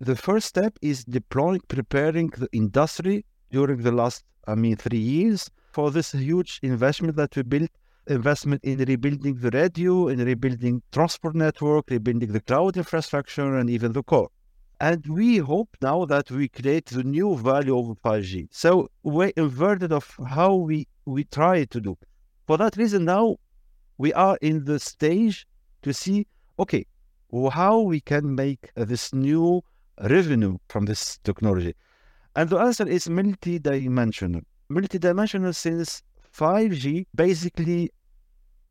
the 0.00 0.17
first 0.17 0.47
step 0.47 0.78
is 0.81 1.05
deploying, 1.05 1.61
preparing 1.69 2.28
the 2.28 2.49
industry 2.52 3.25
during 3.50 3.83
the 3.83 3.93
last, 3.93 4.25
I 4.47 4.55
mean, 4.55 4.76
three 4.76 4.99
years 4.99 5.50
for 5.73 5.90
this 5.90 6.12
huge 6.12 6.61
investment 6.62 7.17
that 7.17 7.35
we 7.35 7.43
built 7.43 7.71
investment 8.07 8.62
in 8.64 8.78
rebuilding 8.78 9.35
the 9.35 9.50
radio, 9.50 10.09
in 10.09 10.25
rebuilding 10.25 10.83
transport 10.93 11.35
network, 11.35 11.90
rebuilding 11.90 12.33
the 12.33 12.40
cloud 12.40 12.76
infrastructure, 12.76 13.57
and 13.57 13.69
even 13.69 13.93
the 13.93 14.02
core. 14.02 14.31
And 14.81 15.05
we 15.07 15.38
hope 15.38 15.76
now 15.83 16.05
that 16.05 16.31
we 16.31 16.49
create 16.49 16.87
the 16.87 17.02
new 17.02 17.37
value 17.37 17.76
of 17.76 17.99
5G. 18.05 18.49
So 18.52 18.88
we're 19.02 19.33
inverted 19.37 19.93
of 19.93 20.14
how 20.28 20.55
we, 20.55 20.87
we 21.05 21.25
try 21.25 21.64
to 21.64 21.81
do. 21.81 21.99
For 22.47 22.57
that 22.57 22.76
reason, 22.76 23.05
now 23.05 23.37
we 23.99 24.12
are 24.12 24.38
in 24.40 24.64
the 24.64 24.78
stage 24.78 25.47
to 25.83 25.93
see, 25.93 26.26
okay, 26.59 26.87
how 27.52 27.81
we 27.81 28.00
can 28.00 28.35
make 28.35 28.71
this 28.76 29.12
new 29.12 29.62
revenue 30.00 30.59
from 30.69 30.87
this 30.87 31.19
technology. 31.19 31.75
And 32.37 32.49
the 32.49 32.59
answer 32.59 32.87
is 32.87 33.09
multi-dimensional. 33.09 34.43
Multi-dimensional 34.69 35.52
since 35.52 36.02
5G 36.33 37.07
basically 37.14 37.90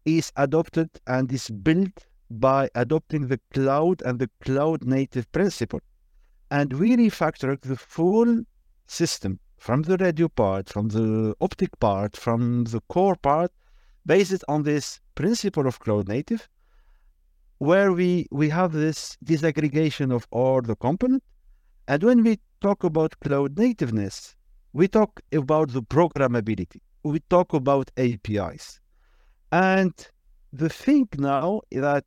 is 0.06 0.32
adopted 0.38 0.90
and 1.06 1.32
is 1.32 1.50
built 1.50 2.06
by 2.30 2.70
adopting 2.76 3.28
the 3.28 3.40
cloud 3.54 4.02
and 4.04 4.20
the 4.20 4.30
cloud 4.42 4.84
native 4.86 5.32
principle. 5.32 5.82
And 6.50 6.74
we 6.74 6.96
refactor 6.96 7.60
the 7.60 7.76
full 7.76 8.44
system 8.86 9.40
from 9.58 9.82
the 9.82 9.98
radio 9.98 10.30
part, 10.30 10.70
from 10.70 10.90
the 10.90 11.36
optic 11.42 11.78
part, 11.80 12.16
from 12.16 12.66
the 12.66 12.80
core 12.88 13.16
part, 13.16 13.52
based 14.06 14.44
on 14.48 14.64
this 14.64 15.02
principle 15.16 15.68
of 15.68 15.80
cloud 15.80 16.08
native, 16.08 16.48
where 17.60 17.92
we, 17.92 18.28
we 18.32 18.50
have 18.50 18.72
this 18.72 19.18
disaggregation 19.24 20.14
of 20.14 20.28
all 20.32 20.62
the 20.62 20.76
component. 20.76 21.24
And 21.88 22.04
when 22.04 22.24
we 22.24 22.40
talk 22.62 22.84
about 22.84 23.20
cloud 23.20 23.58
nativeness, 23.58 24.36
we 24.74 24.88
talk 24.88 25.22
about 25.32 25.70
the 25.70 25.82
programmability. 25.82 26.82
We 27.04 27.20
talk 27.30 27.54
about 27.54 27.90
APIs. 27.98 28.80
And 29.52 29.94
the 30.52 30.70
thing 30.70 31.08
now 31.18 31.62
is 31.72 31.82
that 31.82 32.06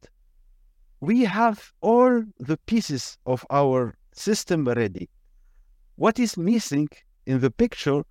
we 1.00 1.25
have 1.25 1.73
all 1.80 2.23
the 2.38 2.59
pieces 2.66 3.16
of 3.26 3.47
our 3.50 3.95
system 4.12 4.66
ready. 4.66 5.09
What 5.97 6.19
is 6.19 6.37
missing 6.37 6.88
in 7.26 7.40
the 7.40 7.50
picture 7.50 8.02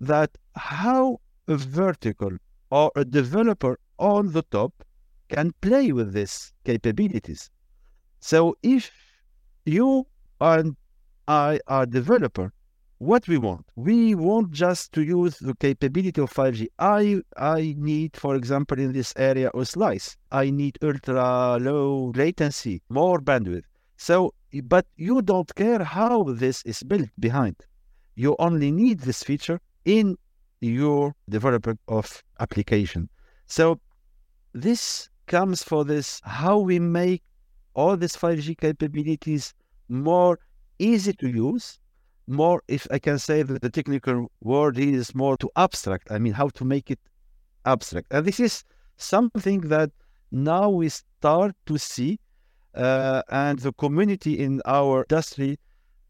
that 0.00 0.30
how 0.54 1.20
a 1.48 1.56
vertical 1.56 2.30
or 2.70 2.92
a 2.94 3.04
developer 3.04 3.78
on 3.98 4.32
the 4.32 4.42
top 4.42 4.72
can 5.28 5.52
play 5.60 5.92
with 5.92 6.12
these 6.12 6.52
capabilities. 6.64 7.50
So 8.20 8.56
if 8.62 8.90
you 9.64 10.06
and 10.40 10.76
I 11.26 11.60
are 11.66 11.86
developer, 11.86 12.52
what 12.98 13.28
we 13.28 13.38
want. 13.38 13.64
We 13.76 14.14
want 14.14 14.50
just 14.50 14.92
to 14.92 15.02
use 15.02 15.38
the 15.38 15.54
capability 15.54 16.20
of 16.20 16.32
5G. 16.32 16.68
I 16.78 17.22
I 17.36 17.74
need, 17.78 18.16
for 18.16 18.34
example, 18.34 18.78
in 18.78 18.92
this 18.92 19.14
area 19.16 19.50
a 19.54 19.64
slice. 19.64 20.16
I 20.32 20.50
need 20.50 20.78
ultra 20.82 21.58
low 21.60 22.12
latency, 22.14 22.82
more 22.88 23.20
bandwidth. 23.20 23.64
So, 23.96 24.34
but 24.64 24.86
you 24.96 25.22
don't 25.22 25.52
care 25.54 25.84
how 25.84 26.24
this 26.24 26.62
is 26.62 26.82
built 26.82 27.08
behind. 27.18 27.56
You 28.16 28.34
only 28.38 28.72
need 28.72 29.00
this 29.00 29.22
feature 29.22 29.60
in 29.84 30.16
your 30.60 31.14
development 31.28 31.80
of 31.86 32.22
application. 32.40 33.08
So, 33.46 33.80
this 34.54 35.08
comes 35.28 35.62
for 35.62 35.84
this 35.84 36.20
how 36.24 36.58
we 36.58 36.78
make 36.78 37.22
all 37.74 37.96
these 37.96 38.16
5G 38.16 38.58
capabilities 38.58 39.54
more 39.88 40.38
easy 40.78 41.12
to 41.12 41.28
use 41.28 41.78
more, 42.28 42.62
if 42.68 42.86
I 42.90 42.98
can 42.98 43.18
say 43.18 43.42
that 43.42 43.62
the 43.62 43.70
technical 43.70 44.30
word 44.42 44.78
is 44.78 45.14
more 45.14 45.36
to 45.38 45.50
abstract. 45.56 46.10
I 46.10 46.18
mean, 46.18 46.34
how 46.34 46.48
to 46.50 46.64
make 46.64 46.90
it 46.90 47.00
abstract. 47.64 48.08
And 48.10 48.26
this 48.26 48.38
is 48.38 48.64
something 48.96 49.62
that 49.62 49.90
now 50.30 50.68
we 50.68 50.90
start 50.90 51.56
to 51.66 51.78
see, 51.78 52.20
uh, 52.74 53.22
and 53.30 53.58
the 53.58 53.72
community 53.72 54.38
in 54.38 54.60
our 54.66 55.06
industry 55.10 55.58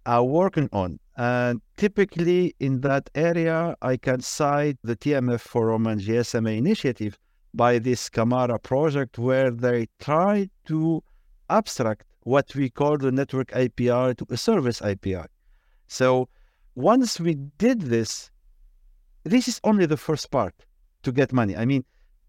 are 0.06 0.24
working 0.24 0.68
on. 0.72 0.98
And 1.16 1.60
typically 1.76 2.54
in 2.58 2.80
that 2.80 3.10
area, 3.14 3.76
I 3.80 3.96
can 3.96 4.20
cite 4.20 4.78
the 4.82 4.96
TMF 4.96 5.40
Forum 5.40 5.86
and 5.86 6.00
GSMA 6.00 6.56
initiative 6.56 7.16
by 7.54 7.78
this 7.78 8.08
Camara 8.08 8.58
project, 8.58 9.18
where 9.18 9.50
they 9.50 9.88
try 9.98 10.48
to 10.66 11.02
abstract 11.50 12.04
what 12.20 12.54
we 12.54 12.68
call 12.68 12.98
the 12.98 13.10
network 13.10 13.50
API 13.54 14.14
to 14.14 14.26
a 14.30 14.36
service 14.36 14.82
API. 14.82 15.24
So 15.86 16.28
once 16.74 17.18
we 17.18 17.34
did 17.34 17.80
this, 17.82 18.30
this 19.24 19.48
is 19.48 19.60
only 19.64 19.86
the 19.86 19.96
first 19.96 20.30
part 20.30 20.54
to 21.02 21.12
get 21.12 21.32
money. 21.32 21.56
I 21.56 21.64
mean, 21.64 21.84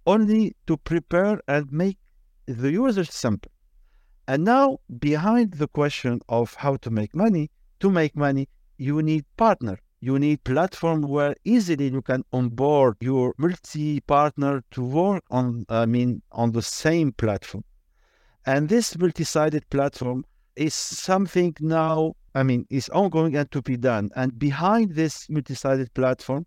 only 0.08 0.56
to 0.68 0.78
prepare 0.78 1.42
and 1.48 1.72
make 1.72 1.98
the 2.46 2.72
user 2.72 3.04
simple. 3.04 3.52
And 4.28 4.44
now, 4.44 4.80
behind 5.00 5.54
the 5.54 5.68
question 5.68 6.22
of 6.30 6.54
how 6.54 6.78
to 6.78 6.90
make 6.90 7.16
money, 7.16 7.52
to 7.80 7.90
make 7.90 8.16
money, 8.16 8.48
you 8.78 9.02
need 9.02 9.26
partner. 9.38 9.80
You 10.02 10.18
need 10.18 10.44
platform 10.44 11.02
where 11.02 11.36
easily 11.44 11.90
you 11.90 12.02
can 12.02 12.24
onboard 12.32 12.96
your 13.02 13.34
multi-partner 13.38 14.64
to 14.72 14.84
work 14.84 15.24
on, 15.30 15.66
I 15.70 15.86
mean, 15.86 16.22
on 16.32 16.54
the 16.54 16.62
same 16.62 17.12
platform. 17.12 17.64
And 18.46 18.70
this 18.70 18.98
multi-sided 18.98 19.70
platform 19.70 20.26
is 20.56 20.74
something 20.74 21.56
now 21.60 22.16
I 22.36 22.44
mean, 22.44 22.66
is 22.70 22.90
ongoing 22.90 23.36
and 23.36 23.50
to 23.52 23.62
be 23.62 23.78
done. 23.78 24.12
And 24.16 24.38
behind 24.38 24.96
this 24.96 25.30
multi-sided 25.30 25.94
platform 25.94 26.46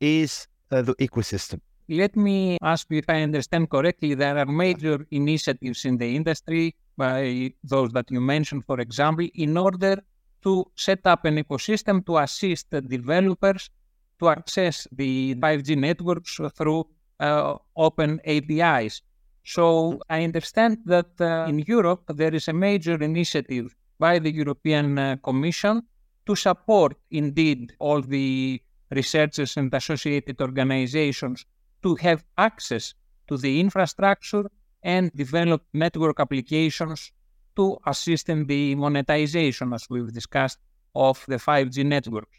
is 0.00 0.46
uh, 0.70 0.82
the 0.82 0.94
ecosystem. 0.96 1.60
Let 1.88 2.14
me 2.16 2.56
ask 2.62 2.86
you 2.90 2.98
if 2.98 3.08
I 3.08 3.22
understand 3.22 3.70
correctly. 3.70 4.14
There 4.14 4.38
are 4.38 4.46
major 4.46 5.04
initiatives 5.10 5.84
in 5.84 5.98
the 5.98 6.14
industry 6.14 6.76
by 6.96 7.52
those 7.64 7.90
that 7.92 8.10
you 8.10 8.20
mentioned, 8.20 8.64
for 8.66 8.78
example, 8.78 9.26
in 9.34 9.56
order 9.56 10.00
to 10.42 10.64
set 10.74 11.06
up 11.06 11.24
an 11.24 11.36
ecosystem 11.36 12.04
to 12.06 12.18
assist 12.18 12.70
developers 12.70 13.70
to 14.18 14.28
access 14.28 14.86
the 14.92 15.34
5G 15.36 15.76
networks 15.76 16.38
through 16.56 16.86
uh, 17.18 17.56
open 17.76 18.20
APIs. 18.24 19.02
So 19.44 20.00
I 20.08 20.24
understand 20.24 20.78
that 20.86 21.20
uh, 21.20 21.46
in 21.48 21.60
Europe 21.60 22.04
there 22.08 22.34
is 22.34 22.48
a 22.48 22.52
major 22.52 23.02
initiative 23.02 23.74
by 23.98 24.18
the 24.18 24.30
European 24.30 24.98
uh, 24.98 25.16
Commission 25.22 25.82
to 26.26 26.34
support 26.36 26.96
indeed 27.10 27.72
all 27.78 28.00
the 28.02 28.60
researchers 28.90 29.56
and 29.56 29.72
associated 29.72 30.40
organizations 30.40 31.46
to 31.82 31.94
have 31.96 32.24
access 32.36 32.94
to 33.28 33.36
the 33.36 33.60
infrastructure 33.60 34.44
and 34.82 35.12
develop 35.12 35.62
network 35.72 36.20
applications 36.20 37.12
to 37.60 37.78
assist 37.86 38.28
in 38.34 38.46
the 38.46 38.74
monetization, 38.74 39.72
as 39.74 39.84
we've 39.90 40.12
discussed, 40.20 40.58
of 40.94 41.16
the 41.28 41.36
5G 41.36 41.84
network. 41.84 42.32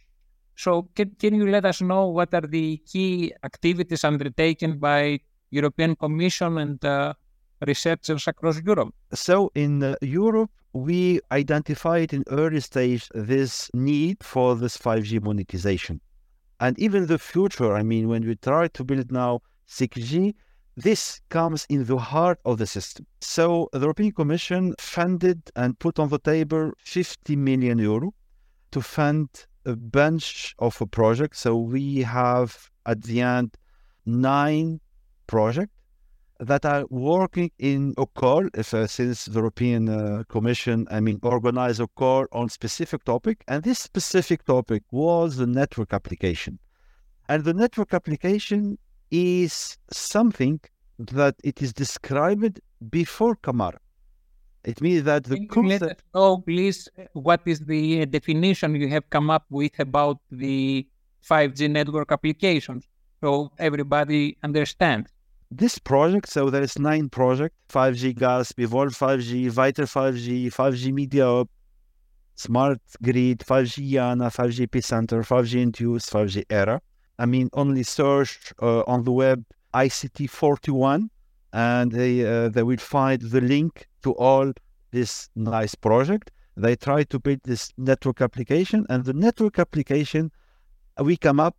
So 0.56 0.72
can, 0.96 1.12
can 1.22 1.36
you 1.36 1.48
let 1.56 1.66
us 1.66 1.82
know 1.82 2.08
what 2.08 2.34
are 2.34 2.48
the 2.58 2.78
key 2.92 3.34
activities 3.44 4.04
undertaken 4.04 4.80
by 4.80 5.20
European 5.52 5.96
Commission 5.96 6.58
and 6.58 6.84
uh, 6.84 7.14
researchers 7.68 8.28
across 8.28 8.60
Europe? 8.62 8.94
So 9.14 9.52
in 9.54 9.84
uh, 9.84 9.96
Europe, 10.02 10.52
we 10.74 11.20
identified 11.32 12.14
in 12.14 12.24
early 12.30 12.62
stage 12.62 13.08
this 13.14 13.70
need 13.74 14.18
for 14.24 14.56
this 14.56 14.78
5G 14.78 15.22
monetization. 15.22 16.02
And 16.60 16.78
even 16.80 17.08
the 17.08 17.20
future, 17.20 17.74
I 17.76 17.84
mean, 17.84 18.08
when 18.08 18.26
we 18.28 18.36
try 18.36 18.68
to 18.70 18.84
build 18.84 19.12
now 19.12 19.42
6G, 19.68 20.34
this 20.82 21.22
comes 21.30 21.66
in 21.70 21.86
the 21.86 21.98
heart 21.98 22.40
of 22.46 22.58
the 22.58 22.66
system. 22.66 23.06
So 23.22 23.70
the 23.72 23.82
European 23.82 24.12
Commission 24.12 24.76
funded 24.80 25.42
and 25.56 25.78
put 25.78 26.00
on 26.00 26.10
the 26.10 26.20
table 26.20 26.72
50 26.80 27.36
million 27.36 27.78
euro 27.78 28.14
to 28.72 28.82
fund 28.82 29.30
a 29.66 29.76
bunch 29.76 30.56
of 30.60 30.82
a 30.82 30.88
project. 30.88 31.36
So 31.36 31.58
we 31.58 32.00
have 32.00 32.70
at 32.86 33.04
the 33.04 33.22
end 33.22 33.58
nine 34.06 34.80
projects 35.28 35.74
that 36.40 36.66
are 36.66 36.86
working 36.90 37.52
in 37.60 37.94
a 38.00 38.06
call 38.08 38.48
if, 38.56 38.74
uh, 38.74 38.88
since 38.88 39.26
the 39.26 39.36
European 39.36 39.88
uh, 39.88 40.24
Commission, 40.28 40.88
I 40.90 41.00
mean, 41.00 41.20
organize 41.22 41.80
a 41.80 41.88
call 41.88 42.26
on 42.32 42.50
specific 42.50 43.04
topic. 43.04 43.44
And 43.48 43.64
this 43.64 43.78
specific 43.78 44.44
topic 44.46 44.84
was 44.92 45.36
the 45.36 45.46
network 45.46 45.94
application. 45.94 46.58
And 47.30 47.44
the 47.44 47.54
network 47.54 47.94
application 47.94 48.80
is 49.12 49.78
something 49.92 50.60
that 50.98 51.36
it 51.44 51.62
is 51.62 51.74
described 51.74 52.60
before 52.90 53.36
Camara. 53.36 53.80
It 54.64 54.82
means 54.82 55.04
that 55.04 55.24
the 55.24 55.46
concept. 55.48 56.04
know, 56.14 56.38
please, 56.38 56.88
what 57.14 57.42
is 57.46 57.60
the 57.62 58.04
uh, 58.04 58.06
definition 58.06 58.76
you 58.76 58.88
have 58.90 59.10
come 59.10 59.30
up 59.30 59.46
with 59.50 59.80
about 59.80 60.20
the 60.30 60.88
5G 61.28 61.70
network 61.70 62.12
applications 62.12 62.88
so 63.22 63.52
everybody 63.58 64.38
understands? 64.44 65.10
this 65.52 65.78
project, 65.78 66.30
so 66.30 66.50
there 66.50 66.64
is 66.64 66.80
nine 66.80 67.10
project, 67.10 67.54
5GASP, 67.70 68.64
Evolve 68.64 68.94
5G, 68.98 69.50
Vital 69.50 69.86
5G, 69.86 70.48
5G 70.48 70.94
Media 70.94 71.44
Smart 72.36 72.80
Grid, 73.04 73.40
5G-IANA, 73.40 74.32
5G 74.32 74.68
Epicenter, 74.68 75.20
5G 75.28 75.62
Induce, 75.62 76.10
5G 76.10 76.46
Era. 76.50 76.82
I 77.22 77.28
mean, 77.28 77.52
only 77.54 77.84
search 77.84 78.52
uh, 78.60 78.82
on 78.88 79.04
the 79.04 79.12
web 79.12 79.46
ICT 79.76 80.28
41 80.28 81.12
and 81.54 81.92
they, 81.92 82.26
uh, 82.26 82.50
they 82.50 82.64
will 82.64 82.78
find 82.96 83.22
the 83.22 83.42
link 83.42 83.88
to 84.02 84.14
all 84.14 84.52
this 84.90 85.30
nice 85.36 85.76
project. 85.76 86.32
They 86.58 86.76
try 86.76 87.04
to 87.04 87.20
build 87.20 87.42
this 87.44 87.72
network 87.78 88.22
application 88.22 88.88
and 88.90 89.06
the 89.06 89.14
network 89.14 89.60
application, 89.60 90.32
we 91.00 91.16
come 91.16 91.40
up 91.40 91.56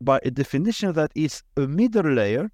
by 0.00 0.20
a 0.22 0.30
definition 0.30 0.92
that 0.92 1.10
is 1.16 1.42
a 1.56 1.66
middle 1.66 2.12
layer 2.12 2.52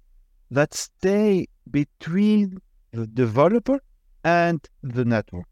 that 0.49 0.73
stay 0.73 1.47
between 1.69 2.57
the 2.91 3.05
developer 3.05 3.79
and 4.23 4.67
the 4.81 5.05
network. 5.05 5.45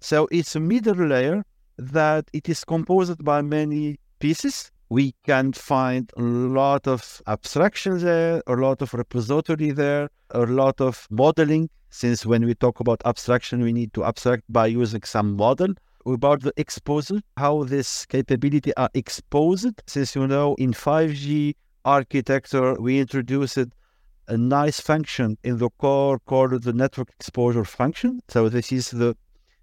So 0.00 0.28
it's 0.30 0.54
a 0.54 0.60
middle 0.60 1.06
layer 1.06 1.46
that 1.78 2.28
it 2.34 2.50
is 2.50 2.64
composed 2.64 3.24
by 3.24 3.40
many 3.40 3.98
pieces. 4.18 4.70
We 4.88 5.14
can 5.24 5.52
find 5.52 6.10
a 6.16 6.22
lot 6.22 6.86
of 6.86 7.22
abstraction 7.26 7.98
there, 7.98 8.42
a 8.46 8.54
lot 8.54 8.82
of 8.82 8.92
repository 8.94 9.70
there, 9.70 10.08
a 10.30 10.46
lot 10.46 10.80
of 10.80 11.06
modeling. 11.10 11.70
Since 11.90 12.26
when 12.26 12.44
we 12.44 12.54
talk 12.54 12.80
about 12.80 13.00
abstraction, 13.04 13.62
we 13.62 13.72
need 13.72 13.92
to 13.94 14.04
abstract 14.04 14.42
by 14.48 14.66
using 14.66 15.02
some 15.02 15.36
model 15.36 15.74
about 16.06 16.42
the 16.42 16.52
exposure, 16.56 17.20
how 17.36 17.64
this 17.64 18.04
capability 18.06 18.74
are 18.76 18.90
exposed. 18.94 19.80
Since 19.86 20.14
you 20.14 20.26
know 20.26 20.54
in 20.56 20.72
5G 20.72 21.54
architecture, 21.84 22.74
we 22.74 22.98
introduced 22.98 23.58
a 24.28 24.36
nice 24.36 24.80
function 24.80 25.38
in 25.44 25.58
the 25.58 25.70
core 25.78 26.18
called 26.18 26.62
the 26.62 26.72
network 26.72 27.10
exposure 27.20 27.64
function. 27.64 28.20
So 28.28 28.48
this 28.48 28.72
is 28.72 28.90
the 28.90 29.16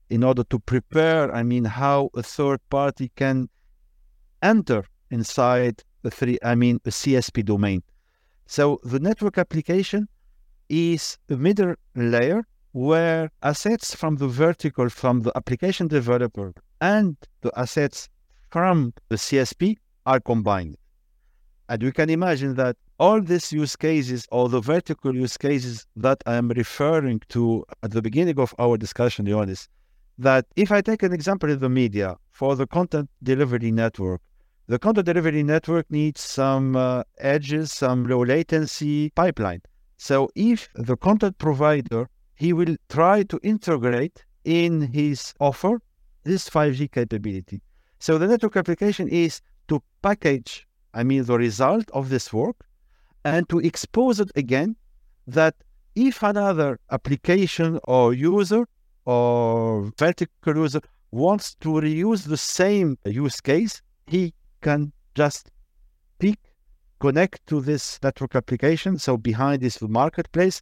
in 0.09 0.23
order 0.23 0.43
to 0.43 0.59
prepare, 0.59 1.33
I 1.33 1.41
mean, 1.43 1.63
how 1.63 2.09
a 2.15 2.21
third 2.21 2.59
party 2.69 3.11
can 3.15 3.47
enter 4.41 4.83
inside 5.11 5.83
the 6.01 6.11
three, 6.11 6.37
I 6.43 6.55
mean, 6.55 6.79
a 6.85 6.89
CSP 6.89 7.45
domain. 7.45 7.83
So 8.47 8.79
the 8.83 8.99
network 8.99 9.37
application 9.37 10.07
is 10.69 11.17
a 11.29 11.35
middle 11.35 11.75
layer 11.95 12.43
where 12.71 13.29
assets 13.43 13.93
from 13.93 14.15
the 14.15 14.27
vertical, 14.27 14.89
from 14.89 15.21
the 15.21 15.31
application 15.35 15.87
developer, 15.87 16.53
and 16.79 17.17
the 17.41 17.51
assets 17.57 18.09
from 18.49 18.93
the 19.09 19.15
CSP 19.15 19.77
are 20.05 20.19
combined. 20.19 20.77
And 21.69 21.83
we 21.83 21.91
can 21.91 22.09
imagine 22.09 22.55
that 22.55 22.75
all 22.99 23.21
these 23.21 23.51
use 23.51 23.75
cases 23.75 24.27
or 24.31 24.49
the 24.49 24.61
vertical 24.61 25.15
use 25.15 25.37
cases 25.37 25.85
that 25.95 26.21
I 26.25 26.35
am 26.35 26.49
referring 26.49 27.21
to 27.29 27.65
at 27.83 27.91
the 27.91 28.01
beginning 28.01 28.39
of 28.39 28.53
our 28.59 28.77
discussion, 28.77 29.25
Ioannis, 29.25 29.67
that 30.17 30.45
if 30.55 30.71
I 30.71 30.81
take 30.81 31.03
an 31.03 31.13
example 31.13 31.49
in 31.49 31.59
the 31.59 31.69
media 31.69 32.17
for 32.31 32.55
the 32.55 32.67
content 32.67 33.09
delivery 33.23 33.71
network, 33.71 34.21
the 34.67 34.79
content 34.79 35.05
delivery 35.05 35.43
network 35.43 35.89
needs 35.89 36.21
some 36.21 36.75
uh, 36.75 37.03
edges, 37.17 37.71
some 37.71 38.05
low 38.07 38.23
latency 38.23 39.09
pipeline. 39.11 39.61
So 39.97 40.29
if 40.35 40.69
the 40.75 40.97
content 40.97 41.37
provider, 41.37 42.07
he 42.35 42.53
will 42.53 42.75
try 42.89 43.23
to 43.23 43.39
integrate 43.43 44.23
in 44.43 44.81
his 44.93 45.33
offer 45.39 45.81
this 46.23 46.49
5G 46.49 46.91
capability. 46.91 47.61
So 47.99 48.17
the 48.17 48.27
network 48.27 48.55
application 48.57 49.07
is 49.07 49.41
to 49.67 49.81
package, 50.01 50.67
I 50.93 51.03
mean, 51.03 51.25
the 51.25 51.37
result 51.37 51.89
of 51.91 52.09
this 52.09 52.33
work 52.33 52.55
and 53.23 53.47
to 53.49 53.59
expose 53.59 54.19
it 54.19 54.31
again 54.35 54.75
that 55.27 55.55
if 55.95 56.23
another 56.23 56.79
application 56.89 57.79
or 57.83 58.13
user 58.13 58.67
or 59.05 59.91
vertical 59.97 60.55
user 60.55 60.81
wants 61.11 61.55
to 61.55 61.69
reuse 61.69 62.27
the 62.27 62.37
same 62.37 62.97
use 63.05 63.41
case, 63.41 63.81
he 64.07 64.33
can 64.61 64.91
just 65.15 65.51
pick, 66.19 66.39
connect 66.99 67.45
to 67.47 67.61
this 67.61 67.99
network 68.03 68.35
application. 68.35 68.97
So 68.97 69.17
behind 69.17 69.63
is 69.63 69.75
the 69.75 69.87
marketplace, 69.87 70.61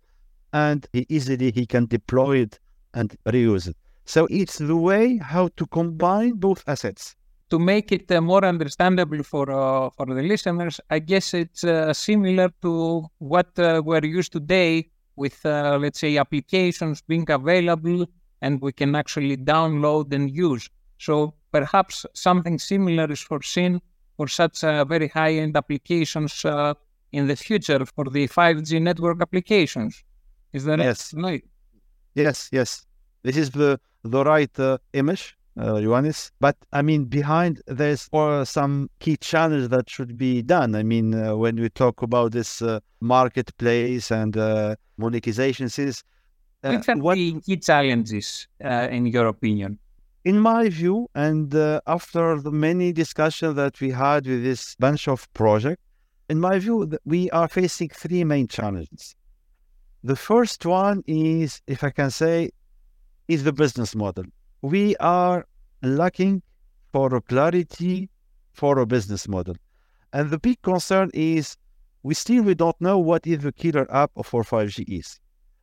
and 0.53 0.87
he 0.93 1.05
easily 1.09 1.51
he 1.51 1.65
can 1.65 1.85
deploy 1.85 2.37
it 2.37 2.59
and 2.93 3.15
reuse 3.25 3.67
it. 3.67 3.77
So 4.05 4.27
it's 4.31 4.57
the 4.57 4.75
way 4.75 5.17
how 5.17 5.49
to 5.57 5.67
combine 5.67 6.33
both 6.33 6.63
assets. 6.67 7.15
To 7.51 7.59
make 7.59 7.91
it 7.91 8.11
uh, 8.11 8.21
more 8.21 8.45
understandable 8.45 9.23
for 9.23 9.51
uh, 9.51 9.89
for 9.91 10.05
the 10.05 10.23
listeners, 10.23 10.79
I 10.89 10.99
guess 10.99 11.33
it's 11.33 11.63
uh, 11.63 11.93
similar 11.93 12.49
to 12.61 13.05
what 13.17 13.57
uh, 13.57 13.81
we're 13.83 14.05
used 14.05 14.31
today 14.31 14.89
with, 15.15 15.45
uh, 15.45 15.77
let's 15.79 15.99
say, 15.99 16.17
applications 16.17 17.01
being 17.01 17.29
available 17.29 18.07
and 18.41 18.61
we 18.61 18.71
can 18.71 18.95
actually 18.95 19.37
download 19.37 20.13
and 20.13 20.31
use. 20.31 20.69
So 20.97 21.33
perhaps 21.51 22.05
something 22.13 22.57
similar 22.57 23.11
is 23.11 23.19
foreseen 23.19 23.81
for 24.19 24.27
such 24.27 24.65
uh, 24.65 24.83
very 24.83 25.07
high-end 25.07 25.55
applications 25.55 26.43
uh, 26.43 26.73
in 27.13 27.27
the 27.27 27.37
future 27.37 27.85
for 27.85 28.05
the 28.05 28.27
5G 28.27 28.79
network 28.81 29.21
applications. 29.21 30.03
Is 30.51 30.65
that 30.65 30.79
Yes. 30.79 31.13
right? 31.15 31.43
Yes, 32.15 32.49
yes. 32.51 32.85
This 33.23 33.37
is 33.37 33.51
the 33.51 33.79
the 34.03 34.23
right 34.25 34.59
uh, 34.59 34.77
image, 34.93 35.37
uh, 35.57 35.75
Ioannis. 35.75 36.31
But 36.39 36.57
I 36.73 36.81
mean, 36.81 37.05
behind 37.05 37.61
there's 37.67 38.09
uh, 38.13 38.43
some 38.43 38.89
key 38.99 39.15
challenges 39.17 39.69
that 39.69 39.89
should 39.89 40.17
be 40.17 40.41
done. 40.41 40.75
I 40.75 40.83
mean, 40.83 41.13
uh, 41.15 41.37
when 41.37 41.55
we 41.55 41.69
talk 41.69 42.01
about 42.01 42.31
this 42.33 42.61
uh, 42.61 42.79
marketplace 42.99 44.11
and 44.11 44.35
uh, 44.35 44.75
monetization, 44.97 45.69
since 45.69 46.03
uh, 46.63 46.71
Which 46.71 46.89
are 46.89 46.97
what 46.97 47.15
the 47.15 47.39
key 47.41 47.57
challenges, 47.57 48.47
uh, 48.63 48.87
in 48.91 49.05
your 49.07 49.27
opinion? 49.27 49.79
In 50.25 50.39
my 50.39 50.69
view, 50.69 51.09
and 51.15 51.53
uh, 51.55 51.81
after 51.87 52.39
the 52.41 52.51
many 52.51 52.91
discussions 52.91 53.55
that 53.55 53.79
we 53.79 53.91
had 53.91 54.27
with 54.27 54.43
this 54.43 54.75
bunch 54.75 55.07
of 55.07 55.31
projects, 55.33 55.81
in 56.29 56.39
my 56.39 56.59
view, 56.59 56.91
we 57.05 57.29
are 57.31 57.47
facing 57.47 57.89
three 57.89 58.23
main 58.23 58.47
challenges. 58.47 59.15
The 60.03 60.15
first 60.15 60.65
one 60.65 61.03
is, 61.07 61.61
if 61.67 61.83
I 61.83 61.89
can 61.89 62.11
say, 62.11 62.51
is 63.27 63.43
the 63.43 63.53
business 63.53 63.95
model. 63.95 64.25
We 64.61 64.95
are 64.97 65.45
lacking 65.81 66.41
for 66.91 67.15
a 67.15 67.21
clarity 67.21 68.09
for 68.53 68.79
a 68.79 68.85
business 68.85 69.27
model. 69.27 69.55
And 70.13 70.29
the 70.29 70.39
big 70.39 70.61
concern 70.61 71.11
is 71.13 71.55
we 72.03 72.13
still 72.13 72.43
we 72.43 72.55
don't 72.55 72.79
know 72.81 72.97
what 72.97 73.25
is 73.27 73.39
the 73.39 73.51
killer 73.51 73.87
app 73.93 74.11
for 74.23 74.43
5G 74.43 74.85
is. 74.87 75.19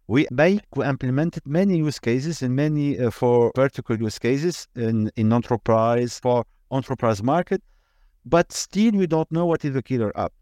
We 0.09 0.27
make 0.31 0.62
we 0.77 0.85
implemented 0.87 1.47
many 1.47 1.79
use 1.79 1.99
cases 1.99 2.42
in 2.42 2.55
many 2.55 2.99
uh, 2.99 3.11
for 3.11 3.51
vertical 3.57 3.97
use 3.99 4.19
cases 4.19 4.69
in, 4.77 5.11
in 5.16 5.33
enterprise 5.33 6.21
for 6.21 6.45
enterprise 6.73 7.23
market, 7.23 7.62
but 8.25 8.53
still 8.53 8.92
we 8.92 9.07
don't 9.07 9.31
know 9.33 9.47
what 9.47 9.64
is 9.64 9.75
the 9.75 9.83
killer 9.83 10.12
app. 10.19 10.33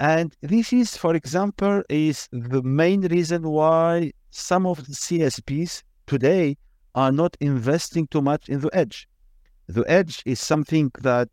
And 0.00 0.34
this 0.40 0.72
is, 0.72 0.96
for 0.96 1.14
example, 1.14 1.82
is 1.88 2.28
the 2.32 2.62
main 2.62 3.02
reason 3.02 3.42
why 3.48 4.12
some 4.30 4.66
of 4.66 4.86
the 4.86 4.94
CSPs 4.94 5.82
today 6.06 6.56
are 6.94 7.12
not 7.12 7.36
investing 7.40 8.06
too 8.08 8.22
much 8.22 8.48
in 8.48 8.60
the 8.60 8.70
edge. 8.74 9.08
The 9.68 9.84
edge 9.90 10.22
is 10.26 10.40
something 10.40 10.90
that 11.00 11.28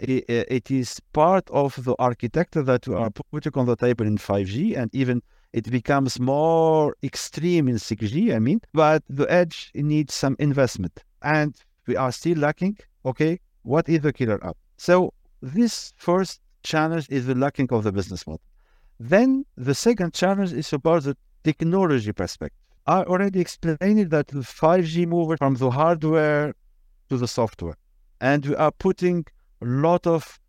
i- 0.00 0.24
i- 0.28 0.46
it 0.58 0.70
is 0.70 1.00
part 1.12 1.48
of 1.50 1.84
the 1.84 1.94
architecture 1.98 2.62
that 2.62 2.86
we 2.88 2.94
are 2.94 3.10
putting 3.10 3.52
on 3.56 3.66
the 3.66 3.76
table 3.76 4.06
in 4.06 4.18
5G, 4.18 4.74
and 4.74 4.88
even 4.94 5.22
it 5.54 5.70
becomes 5.70 6.18
more 6.18 6.96
extreme 7.04 7.68
in 7.68 7.76
6G. 7.76 8.34
I 8.34 8.40
mean, 8.40 8.60
but 8.72 9.04
the 9.08 9.26
edge 9.40 9.70
needs 9.74 10.12
some 10.12 10.34
investment, 10.40 11.04
and 11.22 11.54
we 11.86 11.94
are 11.96 12.10
still 12.10 12.38
lacking. 12.38 12.76
Okay, 13.06 13.38
what 13.62 13.88
is 13.88 14.00
the 14.00 14.12
killer 14.12 14.44
app? 14.44 14.56
So 14.76 15.14
this 15.40 15.92
first 15.96 16.40
challenge 16.64 17.06
is 17.08 17.26
the 17.26 17.36
lacking 17.36 17.68
of 17.70 17.84
the 17.84 17.92
business 17.92 18.26
model. 18.26 18.42
Then 18.98 19.44
the 19.56 19.76
second 19.76 20.12
challenge 20.12 20.52
is 20.52 20.72
about 20.72 21.04
the 21.04 21.16
technology 21.44 22.12
perspective. 22.12 22.58
I 22.86 23.04
already 23.04 23.40
explained 23.40 24.10
that 24.10 24.26
the 24.28 24.40
5G 24.40 25.06
moved 25.06 25.38
from 25.38 25.54
the 25.54 25.70
hardware 25.70 26.54
to 27.10 27.16
the 27.16 27.28
software, 27.28 27.76
and 28.20 28.44
we 28.44 28.56
are 28.56 28.72
putting 28.72 29.24
a 29.62 29.66
lot 29.66 30.04
of 30.04 30.40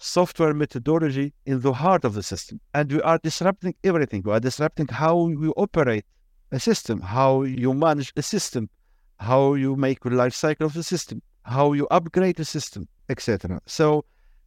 software 0.00 0.54
methodology 0.54 1.32
in 1.44 1.60
the 1.60 1.74
heart 1.74 2.04
of 2.04 2.14
the 2.14 2.22
system. 2.22 2.58
And 2.74 2.90
we 2.90 3.02
are 3.02 3.18
disrupting 3.18 3.74
everything. 3.84 4.22
We 4.24 4.32
are 4.32 4.40
disrupting 4.40 4.88
how 4.88 5.28
you 5.28 5.52
operate 5.56 6.06
a 6.50 6.58
system, 6.58 7.00
how 7.02 7.42
you 7.42 7.74
manage 7.74 8.12
a 8.16 8.22
system, 8.22 8.70
how 9.18 9.54
you 9.54 9.76
make 9.76 10.04
a 10.04 10.08
life 10.08 10.34
cycle 10.34 10.66
of 10.66 10.72
the 10.72 10.82
system, 10.82 11.22
how 11.42 11.74
you 11.74 11.86
upgrade 11.90 12.36
the 12.36 12.44
system, 12.44 12.88
etc. 13.10 13.60
So 13.66 14.04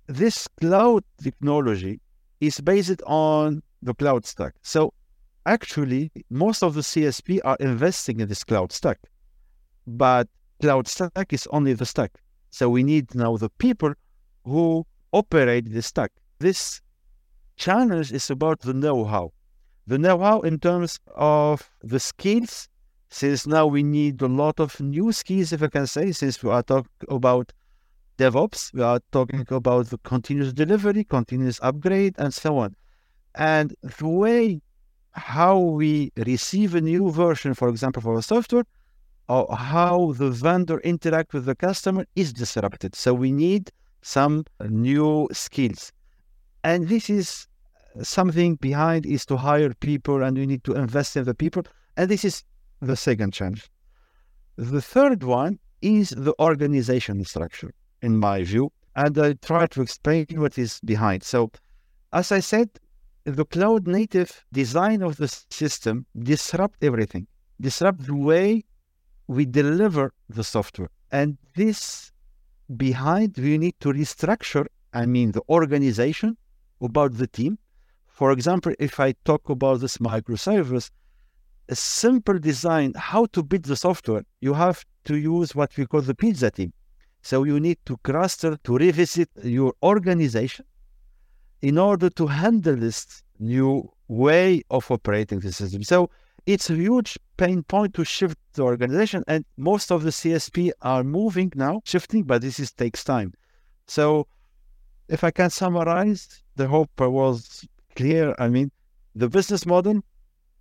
this 0.08 0.48
cloud 0.60 1.04
technology 1.22 2.02
is 2.42 2.60
based 2.60 3.02
on 3.06 3.62
the 3.84 3.94
cloud 3.94 4.26
stack. 4.26 4.56
So 4.64 4.94
actually, 5.46 6.12
most 6.32 6.64
of 6.64 6.74
the 6.74 6.82
CSP 6.82 7.40
are 7.44 7.58
investing 7.60 8.20
in 8.20 8.28
this 8.28 8.44
cloud 8.44 8.72
stack, 8.72 8.98
but 9.86 10.28
cloud 10.62 10.88
stack 10.88 11.32
is 11.32 11.48
only 11.52 11.74
the 11.74 11.86
stack. 11.86 12.12
So 12.50 12.70
we 12.70 12.84
need 12.84 13.14
now 13.14 13.38
the 13.38 13.50
people 13.50 13.94
who 14.46 14.86
operate 15.14 15.72
the 15.72 15.82
stack. 15.82 16.12
This 16.40 16.82
challenge 17.56 18.12
is 18.12 18.30
about 18.30 18.60
the 18.62 18.74
know-how. 18.74 19.32
The 19.88 19.98
know-how 19.98 20.42
in 20.42 20.60
terms 20.60 21.00
of 21.16 21.70
the 21.82 22.00
skills, 22.00 22.68
since 23.10 23.48
now 23.48 23.68
we 23.68 23.84
need 23.84 24.22
a 24.22 24.28
lot 24.28 24.60
of 24.60 24.80
new 24.82 25.12
skills, 25.12 25.54
if 25.54 25.64
I 25.64 25.68
can 25.68 25.88
say, 25.88 26.12
since 26.12 26.44
we 26.44 26.50
are 26.50 26.64
talking 26.64 26.90
about 27.10 27.54
DevOps, 28.18 28.74
we 28.74 28.82
are 28.82 29.00
talking 29.12 29.46
about 29.50 29.88
the 29.88 29.98
continuous 30.00 30.54
delivery, 30.54 31.04
continuous 31.04 31.60
upgrade, 31.62 32.16
and 32.18 32.34
so 32.34 32.58
on. 32.58 32.76
And 33.36 33.76
the 33.82 34.08
way 34.08 34.62
how 35.12 35.60
we 35.60 36.12
receive 36.18 36.76
a 36.76 36.82
new 36.82 37.12
version, 37.12 37.54
for 37.54 37.70
example, 37.70 38.02
for 38.02 38.18
a 38.18 38.22
software, 38.22 38.66
or 39.30 39.56
how 39.56 40.14
the 40.14 40.30
vendor 40.30 40.80
interact 40.80 41.34
with 41.34 41.46
the 41.46 41.56
customer 41.56 42.06
is 42.16 42.34
disrupted. 42.34 42.96
So 42.96 43.14
we 43.14 43.32
need 43.32 43.72
some 44.04 44.46
new 44.70 45.28
skills. 45.32 45.92
And 46.64 46.88
this 46.88 47.10
is 47.10 47.48
something 48.02 48.56
behind 48.56 49.06
is 49.06 49.26
to 49.28 49.38
hire 49.38 49.74
people 49.74 50.24
and 50.24 50.38
we 50.38 50.46
need 50.46 50.64
to 50.66 50.74
invest 50.74 51.16
in 51.16 51.24
the 51.24 51.34
people. 51.34 51.64
And 51.98 52.10
this 52.10 52.24
is 52.24 52.44
the 52.82 52.96
second 52.96 53.34
challenge. 53.34 53.70
The 54.58 54.82
third 54.82 55.24
one 55.24 55.60
is 55.82 56.10
the 56.12 56.34
organization 56.40 57.24
structure, 57.26 57.74
in 58.02 58.18
my 58.18 58.44
view. 58.44 58.72
And 58.96 59.18
I 59.18 59.34
try 59.34 59.66
to 59.68 59.82
explain 59.82 60.28
what 60.36 60.58
is 60.58 60.80
behind. 60.86 61.24
So, 61.24 61.52
as 62.12 62.32
I 62.32 62.40
said, 62.40 62.70
the 63.26 63.46
cloud 63.46 63.88
native 63.88 64.46
design 64.52 65.02
of 65.02 65.18
the 65.18 65.28
system 65.50 66.06
disrupt 66.18 66.84
everything, 66.84 67.26
disrupt 67.60 68.06
the 68.06 68.16
way 68.16 68.64
we 69.28 69.46
deliver 69.46 70.14
the 70.30 70.44
software. 70.44 70.90
And 71.12 71.38
this 71.56 72.13
behind, 72.78 73.38
we 73.38 73.58
need 73.58 73.76
to 73.82 73.90
restructure, 73.90 74.66
I 74.94 75.06
mean, 75.06 75.32
the 75.32 75.42
organization 75.50 76.38
about 76.82 77.14
the 77.18 77.28
team. 77.28 77.58
For 78.08 78.32
example, 78.32 78.74
if 78.80 79.00
I 79.00 79.14
talk 79.26 79.50
about 79.50 79.80
this 79.82 79.98
microservice, 79.98 80.90
a 81.70 81.76
simple 81.76 82.38
design, 82.40 82.94
how 82.96 83.26
to 83.28 83.44
build 83.44 83.64
the 83.64 83.76
software, 83.76 84.24
you 84.42 84.54
have 84.54 84.86
to 85.06 85.16
use 85.16 85.56
what 85.56 85.76
we 85.78 85.86
call 85.86 86.02
the 86.02 86.14
pizza 86.14 86.52
team. 86.52 86.74
So 87.22 87.44
you 87.44 87.60
need 87.60 87.78
to 87.86 87.98
cluster, 87.98 88.58
to 88.64 88.78
revisit 88.78 89.30
your 89.42 89.74
organization 89.82 90.66
in 91.62 91.78
order 91.78 92.10
to 92.10 92.28
handle 92.28 92.76
this 92.76 93.24
new 93.40 93.90
way 94.10 94.64
of 94.70 94.92
operating 94.92 95.40
the 95.40 95.54
system. 95.54 95.84
So 95.84 96.10
it's 96.46 96.70
a 96.70 96.76
huge 96.76 97.18
pain 97.38 97.64
point 97.64 97.94
to 97.96 98.04
shift 98.04 98.38
the 98.54 98.64
organization, 98.64 99.24
and 99.28 99.46
most 99.58 99.92
of 99.92 100.04
the 100.04 100.10
CSP 100.10 100.72
are 100.82 101.04
moving 101.04 101.52
now, 101.56 101.82
shifting, 101.86 102.24
but 102.24 102.42
this 102.42 102.60
is 102.60 102.72
takes 102.72 103.04
time. 103.04 103.34
So, 103.88 104.28
if 105.08 105.24
I 105.24 105.32
can 105.32 105.50
summarize, 105.50 106.44
the 106.56 106.68
hope 106.68 106.92
was 107.00 107.66
clear. 107.96 108.36
I 108.40 108.50
mean, 108.50 108.72
the 109.16 109.30
business 109.30 109.66
model, 109.66 110.02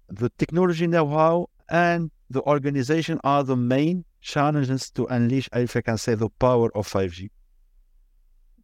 the 0.09 0.31
technology 0.38 0.87
know-how, 0.87 1.49
and 1.68 2.11
the 2.31 2.42
organization 2.42 3.21
are 3.25 3.45
the 3.45 3.57
main 3.57 4.05
challenges 4.21 4.90
to 4.90 5.07
unleash, 5.07 5.49
if 5.55 5.77
I 5.77 5.81
can 5.81 5.99
say, 5.99 6.14
the 6.14 6.29
power 6.29 6.71
of 6.77 6.88
5G. 6.88 7.31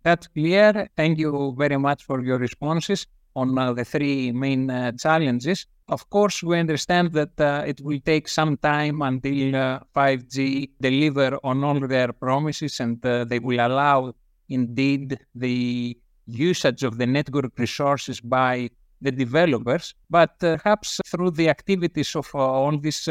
That's 0.02 0.26
clear. 0.28 0.88
Thank 0.96 1.18
you 1.18 1.54
very 1.58 1.76
much 1.76 2.04
for 2.04 2.22
your 2.24 2.38
responses 2.38 3.06
on 3.34 3.56
uh, 3.58 3.72
the 3.72 3.84
three 3.84 4.32
main 4.32 4.70
uh, 4.70 4.92
challenges. 4.92 5.66
Of 5.88 6.10
course, 6.10 6.42
we 6.42 6.58
understand 6.58 7.12
that 7.12 7.40
uh, 7.40 7.64
it 7.66 7.80
will 7.80 8.00
take 8.00 8.28
some 8.28 8.56
time 8.58 9.00
until 9.02 9.80
5G 9.96 10.64
uh, 10.64 10.66
deliver 10.80 11.38
on 11.42 11.64
all 11.64 11.80
their 11.80 12.12
promises 12.12 12.80
and 12.80 13.04
uh, 13.06 13.24
they 13.24 13.38
will 13.38 13.60
allow 13.60 14.12
indeed 14.48 15.18
the 15.34 15.96
usage 16.26 16.82
of 16.82 16.98
the 16.98 17.06
network 17.06 17.52
resources 17.58 18.20
by 18.20 18.68
the 19.00 19.10
developers. 19.10 19.94
But 20.10 20.32
uh, 20.42 20.58
perhaps 20.58 21.00
through 21.06 21.30
the 21.32 21.48
activities 21.48 22.14
of 22.14 22.28
all 22.34 22.76
these 22.76 23.08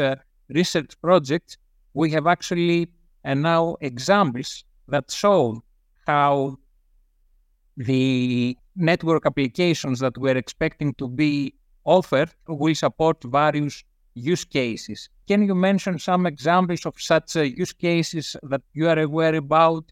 research 0.48 1.00
projects, 1.00 1.56
we 1.94 2.10
have 2.12 2.26
actually 2.26 2.88
now 3.24 3.76
examples 3.80 4.64
that 4.86 5.10
show 5.10 5.62
how 6.06 6.58
the 7.76 8.56
network 8.78 9.26
applications 9.26 9.98
that 10.00 10.16
we're 10.16 10.36
expecting 10.36 10.94
to 10.94 11.08
be 11.08 11.54
offered 11.84 12.30
will 12.46 12.74
support 12.74 13.22
various 13.24 13.84
use 14.14 14.44
cases. 14.44 15.08
Can 15.26 15.42
you 15.42 15.54
mention 15.54 15.98
some 15.98 16.26
examples 16.26 16.86
of 16.86 16.94
such 16.98 17.36
uh, 17.36 17.42
use 17.42 17.72
cases 17.72 18.36
that 18.42 18.62
you 18.72 18.88
are 18.88 18.98
aware 18.98 19.34
about? 19.34 19.84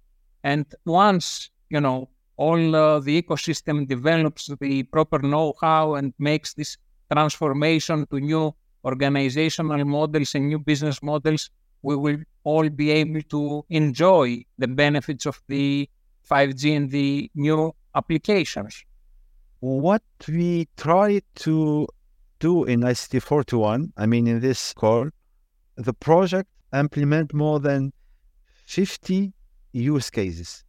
And 0.44 0.66
once, 0.84 1.50
you 1.70 1.80
know, 1.80 2.08
all 2.36 2.76
uh, 2.76 3.00
the 3.00 3.22
ecosystem 3.22 3.88
develops 3.88 4.50
the 4.60 4.82
proper 4.84 5.18
know-how 5.18 5.94
and 5.94 6.12
makes 6.18 6.54
this 6.54 6.76
transformation 7.10 8.06
to 8.10 8.20
new 8.20 8.54
organizational 8.84 9.84
models 9.84 10.34
and 10.34 10.48
new 10.48 10.58
business 10.58 11.02
models, 11.02 11.50
we 11.82 11.96
will 11.96 12.18
all 12.44 12.68
be 12.68 12.90
able 12.90 13.22
to 13.22 13.64
enjoy 13.70 14.44
the 14.58 14.68
benefits 14.68 15.26
of 15.26 15.40
the 15.48 15.88
5G 16.28 16.76
and 16.76 16.90
the 16.90 17.30
new 17.34 17.74
applications. 17.96 18.84
What 19.60 20.02
we 20.28 20.68
try 20.76 21.22
to 21.36 21.88
do 22.38 22.64
in 22.64 22.80
ICT 22.80 23.22
421, 23.22 23.92
I 23.96 24.06
mean, 24.06 24.26
in 24.26 24.40
this 24.40 24.74
call, 24.74 25.08
the 25.76 25.94
project 25.94 26.50
implement 26.74 27.32
more 27.32 27.58
than 27.58 27.92
50 28.66 29.32
use 29.72 30.10
cases. 30.10 30.64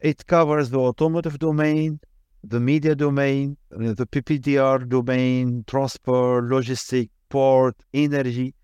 It 0.00 0.26
covers 0.26 0.70
the 0.70 0.80
automotive 0.80 1.38
domain, 1.38 2.00
the 2.42 2.58
media 2.58 2.94
domain, 2.94 3.56
the 3.70 4.06
PPDR 4.06 4.88
domain, 4.88 5.64
transport, 5.66 6.46
logistic, 6.46 7.10
port, 7.28 7.76
energy. 7.94 8.54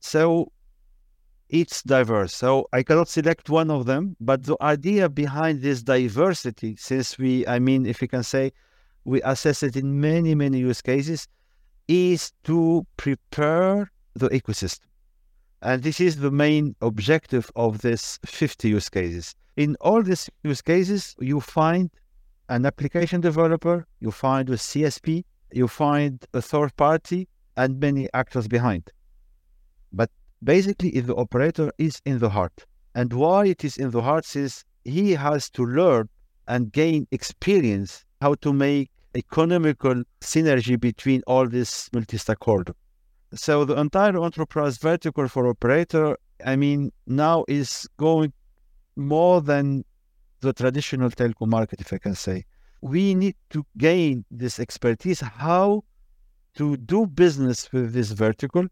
So 0.00 0.52
it's 1.48 1.82
diverse. 1.82 2.34
So 2.34 2.68
I 2.72 2.82
cannot 2.82 3.08
select 3.08 3.48
one 3.48 3.70
of 3.70 3.86
them, 3.86 4.16
but 4.20 4.44
the 4.44 4.56
idea 4.60 5.08
behind 5.08 5.62
this 5.62 5.82
diversity, 5.82 6.76
since 6.76 7.18
we, 7.18 7.46
I 7.46 7.58
mean, 7.58 7.86
if 7.86 8.00
we 8.00 8.08
can 8.08 8.22
say, 8.22 8.52
we 9.04 9.22
assess 9.22 9.62
it 9.62 9.76
in 9.76 10.00
many, 10.00 10.34
many 10.34 10.58
use 10.58 10.82
cases, 10.82 11.26
is 11.86 12.32
to 12.44 12.86
prepare 12.96 13.90
the 14.14 14.28
ecosystem. 14.28 14.80
And 15.62 15.82
this 15.82 16.00
is 16.00 16.16
the 16.16 16.30
main 16.30 16.76
objective 16.82 17.50
of 17.56 17.80
this 17.80 18.18
50 18.24 18.68
use 18.68 18.88
cases. 18.88 19.34
In 19.56 19.76
all 19.80 20.02
these 20.02 20.30
use 20.44 20.62
cases, 20.62 21.16
you 21.18 21.40
find 21.40 21.90
an 22.48 22.64
application 22.64 23.20
developer, 23.20 23.86
you 24.00 24.10
find 24.10 24.48
a 24.50 24.52
CSP, 24.52 25.24
you 25.52 25.66
find 25.66 26.24
a 26.34 26.42
third 26.42 26.76
party, 26.76 27.26
and 27.56 27.80
many 27.80 28.08
actors 28.14 28.46
behind. 28.46 28.90
But 29.92 30.10
basically 30.42 30.90
if 30.90 31.06
the 31.06 31.16
operator 31.16 31.70
is 31.78 32.00
in 32.04 32.18
the 32.18 32.30
heart. 32.30 32.66
And 32.94 33.12
why 33.12 33.46
it 33.46 33.64
is 33.64 33.76
in 33.76 33.90
the 33.90 34.02
heart 34.02 34.34
is 34.36 34.64
he 34.84 35.12
has 35.12 35.50
to 35.50 35.64
learn 35.64 36.08
and 36.46 36.72
gain 36.72 37.06
experience 37.12 38.04
how 38.20 38.34
to 38.34 38.52
make 38.52 38.90
economical 39.14 40.02
synergy 40.20 40.80
between 40.80 41.22
all 41.26 41.48
this 41.48 41.90
multi-stakeholder. 41.92 42.74
So 43.34 43.64
the 43.64 43.78
entire 43.78 44.22
enterprise 44.22 44.78
vertical 44.78 45.28
for 45.28 45.48
operator, 45.48 46.16
I 46.44 46.56
mean, 46.56 46.92
now 47.06 47.44
is 47.48 47.86
going 47.98 48.32
more 48.96 49.40
than 49.40 49.84
the 50.40 50.52
traditional 50.52 51.10
telco 51.10 51.46
market, 51.46 51.80
if 51.80 51.92
I 51.92 51.98
can 51.98 52.14
say. 52.14 52.44
We 52.80 53.14
need 53.14 53.34
to 53.50 53.66
gain 53.76 54.24
this 54.30 54.58
expertise, 54.58 55.20
how 55.20 55.84
to 56.54 56.76
do 56.76 57.06
business 57.06 57.70
with 57.72 57.92
this 57.92 58.12
vertical, 58.12 58.66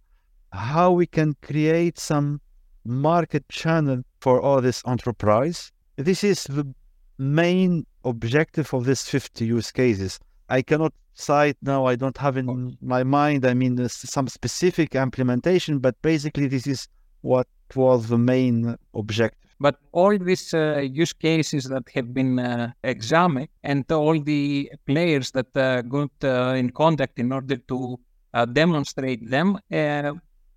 how 0.53 0.93
we 0.93 1.07
can 1.07 1.35
create 1.43 1.99
some 1.99 2.41
market 2.85 3.49
channel 3.49 4.03
for 4.21 4.41
all 4.41 4.61
this 4.61 4.83
enterprise. 4.87 5.73
This 5.97 6.23
is 6.25 6.45
the 6.45 6.73
main 7.19 7.87
objective 8.05 8.73
of 8.73 8.85
this 8.85 9.09
50 9.09 9.45
use 9.45 9.73
cases. 9.73 10.19
I 10.49 10.63
cannot 10.63 10.93
cite 11.15 11.57
now, 11.63 11.87
I 11.87 11.97
don't 11.97 12.17
have 12.19 12.37
in 12.37 12.77
my 12.81 13.03
mind, 13.03 13.45
I 13.47 13.55
mean, 13.55 13.89
some 13.89 14.29
specific 14.29 14.95
implementation, 14.95 15.79
but 15.79 16.01
basically, 16.03 16.47
this 16.47 16.67
is 16.67 16.89
what 17.23 17.49
was 17.75 18.09
the 18.09 18.19
main 18.19 18.77
objective. 18.95 19.51
But 19.59 19.77
all 19.93 20.17
these 20.19 20.53
uh, 20.53 20.81
use 20.81 21.15
cases 21.15 21.65
that 21.65 21.89
have 21.95 22.13
been 22.13 22.39
uh, 22.39 22.73
examined 22.85 23.49
and 23.65 23.91
all 23.91 24.21
the 24.21 24.71
players 24.85 25.31
that 25.31 25.57
uh, 25.57 25.81
got 25.81 26.11
uh, 26.23 26.55
in 26.57 26.71
contact 26.71 27.19
in 27.19 27.33
order 27.33 27.57
to 27.57 27.99
uh, 28.35 28.45
demonstrate 28.45 29.29
them 29.31 29.59
uh, 29.73 30.13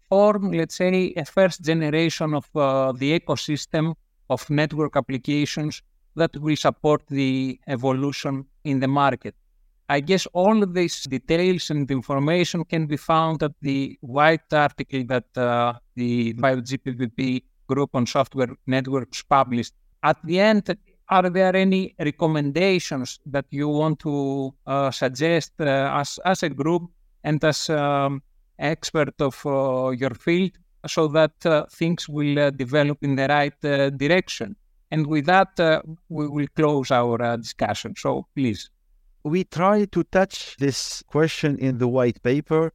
form, 0.10 0.52
let's 0.52 0.76
say, 0.76 1.14
a 1.16 1.26
first 1.26 1.62
generation 1.64 2.34
of 2.34 2.46
the 3.00 3.20
ecosystem 3.20 3.94
of 4.30 4.50
network 4.50 4.96
applications 4.96 5.82
that 6.16 6.36
will 6.38 6.56
support 6.56 7.02
the 7.08 7.60
evolution 7.68 8.46
in 8.64 8.80
the 8.80 8.88
market. 8.88 9.36
I 9.92 10.02
guess 10.02 10.28
all 10.34 10.62
of 10.62 10.74
these 10.74 11.04
details 11.04 11.72
and 11.72 11.90
information 11.90 12.64
can 12.64 12.86
be 12.86 12.98
found 12.98 13.42
at 13.42 13.54
the 13.62 13.98
white 14.02 14.54
article 14.54 15.04
that 15.06 15.26
uh, 15.36 15.74
the 15.96 16.34
5G 16.34 17.44
group 17.68 17.90
on 17.96 18.06
software 18.06 18.54
networks 18.68 19.24
published. 19.24 19.74
At 20.04 20.18
the 20.24 20.40
end, 20.40 20.78
are 21.10 21.30
there 21.30 21.56
any 21.56 21.96
recommendations 22.00 23.20
that 23.26 23.46
you 23.50 23.68
want 23.68 24.00
to 24.02 24.54
uh, 24.68 24.92
suggest 24.92 25.54
uh, 25.60 25.92
as, 26.02 26.20
as 26.24 26.44
a 26.44 26.50
group 26.50 26.84
and 27.24 27.44
as 27.44 27.70
um, 27.72 28.22
expert 28.60 29.14
of 29.20 29.46
uh, 29.46 29.90
your 29.90 30.12
field 30.12 30.52
so 30.88 31.08
that 31.10 31.46
uh, 31.46 31.66
things 31.72 32.08
will 32.08 32.40
uh, 32.40 32.50
develop 32.52 32.98
in 33.02 33.16
the 33.16 33.28
right 33.28 33.60
direction? 33.98 34.56
And 34.92 35.06
with 35.08 35.26
that, 35.28 35.84
we 36.10 36.28
will 36.28 36.48
close 36.56 36.90
our 36.92 37.38
discussion. 37.38 37.94
So 37.96 38.26
please 38.36 38.70
we 39.24 39.44
try 39.44 39.86
to 39.86 40.04
touch 40.06 40.56
this 40.58 41.04
question 41.08 41.58
in 41.58 41.78
the 41.78 41.88
white 41.88 42.22
paper, 42.24 42.72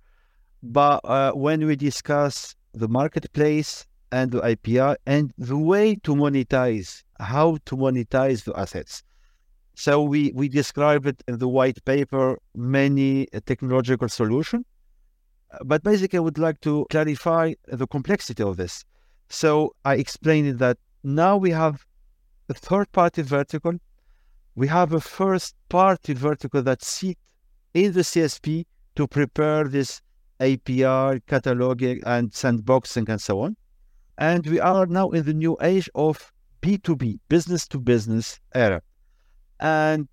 but 0.62 1.00
when 1.36 1.66
we 1.66 1.76
discuss 1.76 2.54
the 2.72 2.88
marketplace 2.88 3.86
and 4.12 4.30
the 4.30 4.42
API 4.42 4.96
and 5.06 5.32
the 5.38 5.56
way 5.56 5.94
to 5.96 6.14
monetize, 6.14 7.02
how 7.18 7.58
to 7.64 7.76
monetize 7.76 8.44
the 8.44 8.56
assets. 8.58 9.02
So 9.74 10.02
we, 10.02 10.32
we 10.34 10.48
describe 10.48 11.06
it 11.06 11.22
in 11.26 11.38
the 11.38 11.48
white 11.48 11.84
paper, 11.84 12.38
many 12.54 13.26
technological 13.46 14.08
solution. 14.08 14.64
But 15.64 15.82
basically, 15.82 16.18
I 16.18 16.20
would 16.20 16.38
like 16.38 16.60
to 16.62 16.86
clarify 16.90 17.54
the 17.66 17.86
complexity 17.86 18.42
of 18.42 18.56
this. 18.56 18.84
So 19.28 19.74
I 19.84 19.94
explained 19.96 20.58
that 20.58 20.78
now 21.02 21.36
we 21.36 21.50
have 21.50 21.84
a 22.48 22.54
third 22.54 22.90
party 22.92 23.22
vertical 23.22 23.78
we 24.56 24.68
have 24.68 24.92
a 24.92 25.00
first 25.00 25.56
party 25.68 26.14
vertical 26.14 26.62
that 26.62 26.82
sits 26.82 27.20
in 27.74 27.92
the 27.92 28.02
CSP 28.02 28.66
to 28.94 29.08
prepare 29.08 29.64
this 29.64 30.00
API, 30.38 31.20
cataloging, 31.26 32.00
and 32.06 32.30
sandboxing, 32.30 33.08
and 33.08 33.20
so 33.20 33.40
on. 33.40 33.56
And 34.16 34.46
we 34.46 34.60
are 34.60 34.86
now 34.86 35.10
in 35.10 35.24
the 35.24 35.34
new 35.34 35.56
age 35.60 35.90
of 35.96 36.32
B2B, 36.62 37.18
business 37.28 37.66
to 37.68 37.80
business 37.80 38.38
era. 38.54 38.80
And 39.58 40.08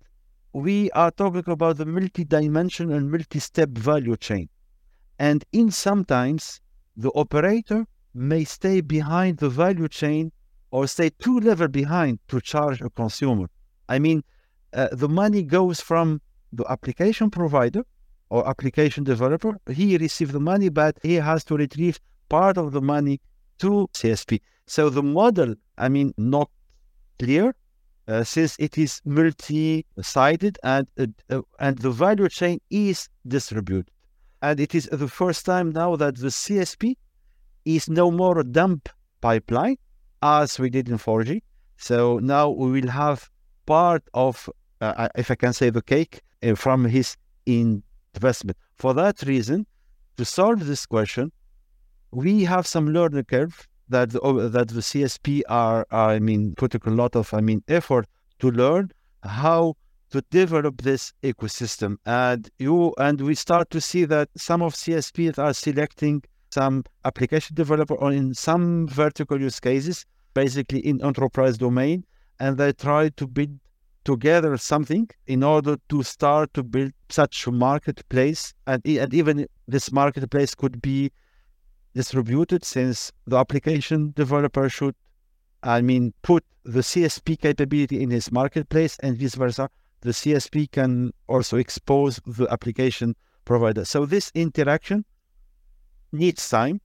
we 0.52 0.90
are 0.90 1.12
talking 1.12 1.44
about 1.46 1.76
the 1.76 1.86
multi-dimensional 1.86 2.96
and 2.96 3.12
multi-step 3.12 3.68
value 3.70 4.16
chain. 4.16 4.48
And 5.28 5.44
in 5.52 5.70
sometimes 5.70 6.60
the 6.96 7.12
operator 7.14 7.86
may 8.12 8.42
stay 8.42 8.80
behind 8.80 9.38
the 9.38 9.48
value 9.48 9.86
chain 9.86 10.32
or 10.72 10.88
stay 10.88 11.10
two 11.10 11.38
level 11.38 11.68
behind 11.68 12.18
to 12.26 12.40
charge 12.40 12.80
a 12.80 12.90
consumer. 12.90 13.46
I 13.88 14.00
mean, 14.00 14.24
uh, 14.72 14.88
the 14.90 15.08
money 15.08 15.44
goes 15.44 15.80
from 15.80 16.20
the 16.52 16.66
application 16.68 17.30
provider 17.30 17.84
or 18.30 18.48
application 18.48 19.04
developer. 19.04 19.60
He 19.70 19.96
receives 19.96 20.32
the 20.32 20.40
money, 20.40 20.70
but 20.70 20.98
he 21.04 21.14
has 21.14 21.44
to 21.44 21.56
retrieve 21.56 22.00
part 22.28 22.58
of 22.58 22.72
the 22.72 22.82
money 22.82 23.20
to 23.60 23.88
CSP. 23.94 24.40
So 24.66 24.90
the 24.90 25.04
model, 25.04 25.54
I 25.78 25.88
mean, 25.88 26.14
not 26.16 26.50
clear, 27.20 27.54
uh, 28.08 28.24
since 28.24 28.56
it 28.58 28.76
is 28.76 29.00
multi-sided 29.04 30.58
and 30.64 30.88
uh, 30.98 31.06
uh, 31.30 31.42
and 31.60 31.78
the 31.78 31.92
value 31.92 32.28
chain 32.28 32.58
is 32.70 33.08
distributed. 33.28 33.88
And 34.42 34.60
it 34.60 34.74
is 34.74 34.88
the 34.92 35.08
first 35.08 35.46
time 35.46 35.70
now 35.70 35.96
that 35.96 36.16
the 36.16 36.28
CSP 36.28 36.96
is 37.64 37.88
no 37.88 38.10
more 38.10 38.38
a 38.40 38.44
dump 38.44 38.88
pipeline 39.20 39.76
as 40.20 40.58
we 40.58 40.68
did 40.68 40.88
in 40.88 40.98
4G. 40.98 41.40
So 41.76 42.18
now 42.18 42.50
we 42.50 42.70
will 42.70 42.90
have 42.90 43.30
part 43.66 44.02
of 44.12 44.48
uh, 44.82 45.08
if 45.14 45.30
I 45.30 45.36
can 45.36 45.52
say, 45.52 45.70
the 45.70 45.80
cake 45.80 46.20
uh, 46.42 46.54
from 46.56 46.84
his 46.84 47.16
investment. 47.46 48.58
For 48.74 48.92
that 48.94 49.22
reason, 49.22 49.66
to 50.16 50.24
solve 50.24 50.66
this 50.66 50.86
question, 50.86 51.30
we 52.10 52.44
have 52.44 52.66
some 52.66 52.88
learning 52.88 53.24
curve 53.24 53.68
that 53.88 54.10
the, 54.10 54.20
that 54.52 54.68
the 54.68 54.80
CSP 54.80 55.42
are, 55.48 55.86
are, 55.90 56.10
I 56.10 56.18
mean, 56.18 56.54
putting 56.56 56.80
a 56.84 56.90
lot 56.90 57.14
of, 57.14 57.32
I 57.32 57.40
mean, 57.40 57.62
effort 57.68 58.06
to 58.40 58.50
learn 58.50 58.90
how 59.22 59.76
to 60.12 60.22
develop 60.30 60.82
this 60.82 61.12
ecosystem. 61.22 61.96
And 62.06 62.48
you 62.58 62.94
and 62.98 63.20
we 63.20 63.34
start 63.34 63.70
to 63.70 63.80
see 63.80 64.04
that 64.04 64.28
some 64.36 64.62
of 64.62 64.74
CSPs 64.74 65.38
are 65.38 65.52
selecting 65.52 66.22
some 66.50 66.84
application 67.04 67.56
developer 67.56 67.94
or 67.94 68.12
in 68.12 68.34
some 68.34 68.86
vertical 68.86 69.40
use 69.40 69.58
cases, 69.58 70.04
basically 70.34 70.80
in 70.80 71.02
enterprise 71.04 71.58
domain, 71.58 72.04
and 72.38 72.58
they 72.58 72.72
try 72.72 73.08
to 73.10 73.26
build 73.26 73.58
together 74.04 74.56
something 74.56 75.08
in 75.26 75.42
order 75.42 75.76
to 75.88 76.02
start 76.02 76.52
to 76.54 76.62
build 76.62 76.92
such 77.08 77.48
marketplace. 77.48 78.52
And, 78.66 78.86
and 78.86 79.14
even 79.14 79.46
this 79.66 79.92
marketplace 79.92 80.54
could 80.54 80.82
be 80.82 81.10
distributed 81.94 82.64
since 82.64 83.12
the 83.26 83.36
application 83.36 84.12
developer 84.16 84.68
should, 84.68 84.94
I 85.62 85.80
mean, 85.80 86.12
put 86.22 86.44
the 86.64 86.80
CSP 86.80 87.40
capability 87.40 88.02
in 88.02 88.10
his 88.10 88.30
marketplace 88.30 88.98
and 89.02 89.16
vice 89.16 89.34
versa. 89.34 89.68
The 90.02 90.10
CSP 90.10 90.70
can 90.70 91.12
also 91.28 91.56
expose 91.56 92.20
the 92.26 92.46
application 92.50 93.16
provider. 93.44 93.84
So 93.84 94.04
this 94.04 94.30
interaction 94.34 95.04
needs 96.12 96.48
time 96.48 96.80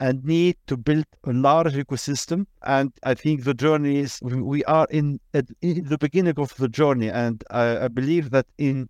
and 0.00 0.24
need 0.24 0.56
to 0.66 0.76
build 0.76 1.04
a 1.24 1.32
large 1.32 1.74
ecosystem. 1.74 2.46
And 2.62 2.92
I 3.04 3.14
think 3.14 3.44
the 3.44 3.54
journey 3.54 3.98
is, 3.98 4.20
we 4.22 4.64
are 4.64 4.86
in, 4.90 5.20
at, 5.32 5.46
in 5.60 5.84
the 5.84 5.98
beginning 5.98 6.34
of 6.38 6.56
the 6.56 6.68
journey. 6.68 7.08
And 7.08 7.44
I, 7.50 7.84
I, 7.84 7.88
believe 7.88 8.30
that 8.30 8.46
in 8.58 8.88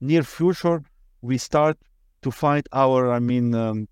near 0.00 0.22
future, 0.22 0.82
we 1.20 1.36
start 1.36 1.76
to 2.22 2.30
find 2.30 2.66
our, 2.72 3.12
I 3.12 3.18
mean, 3.18 3.54
um, 3.54 3.88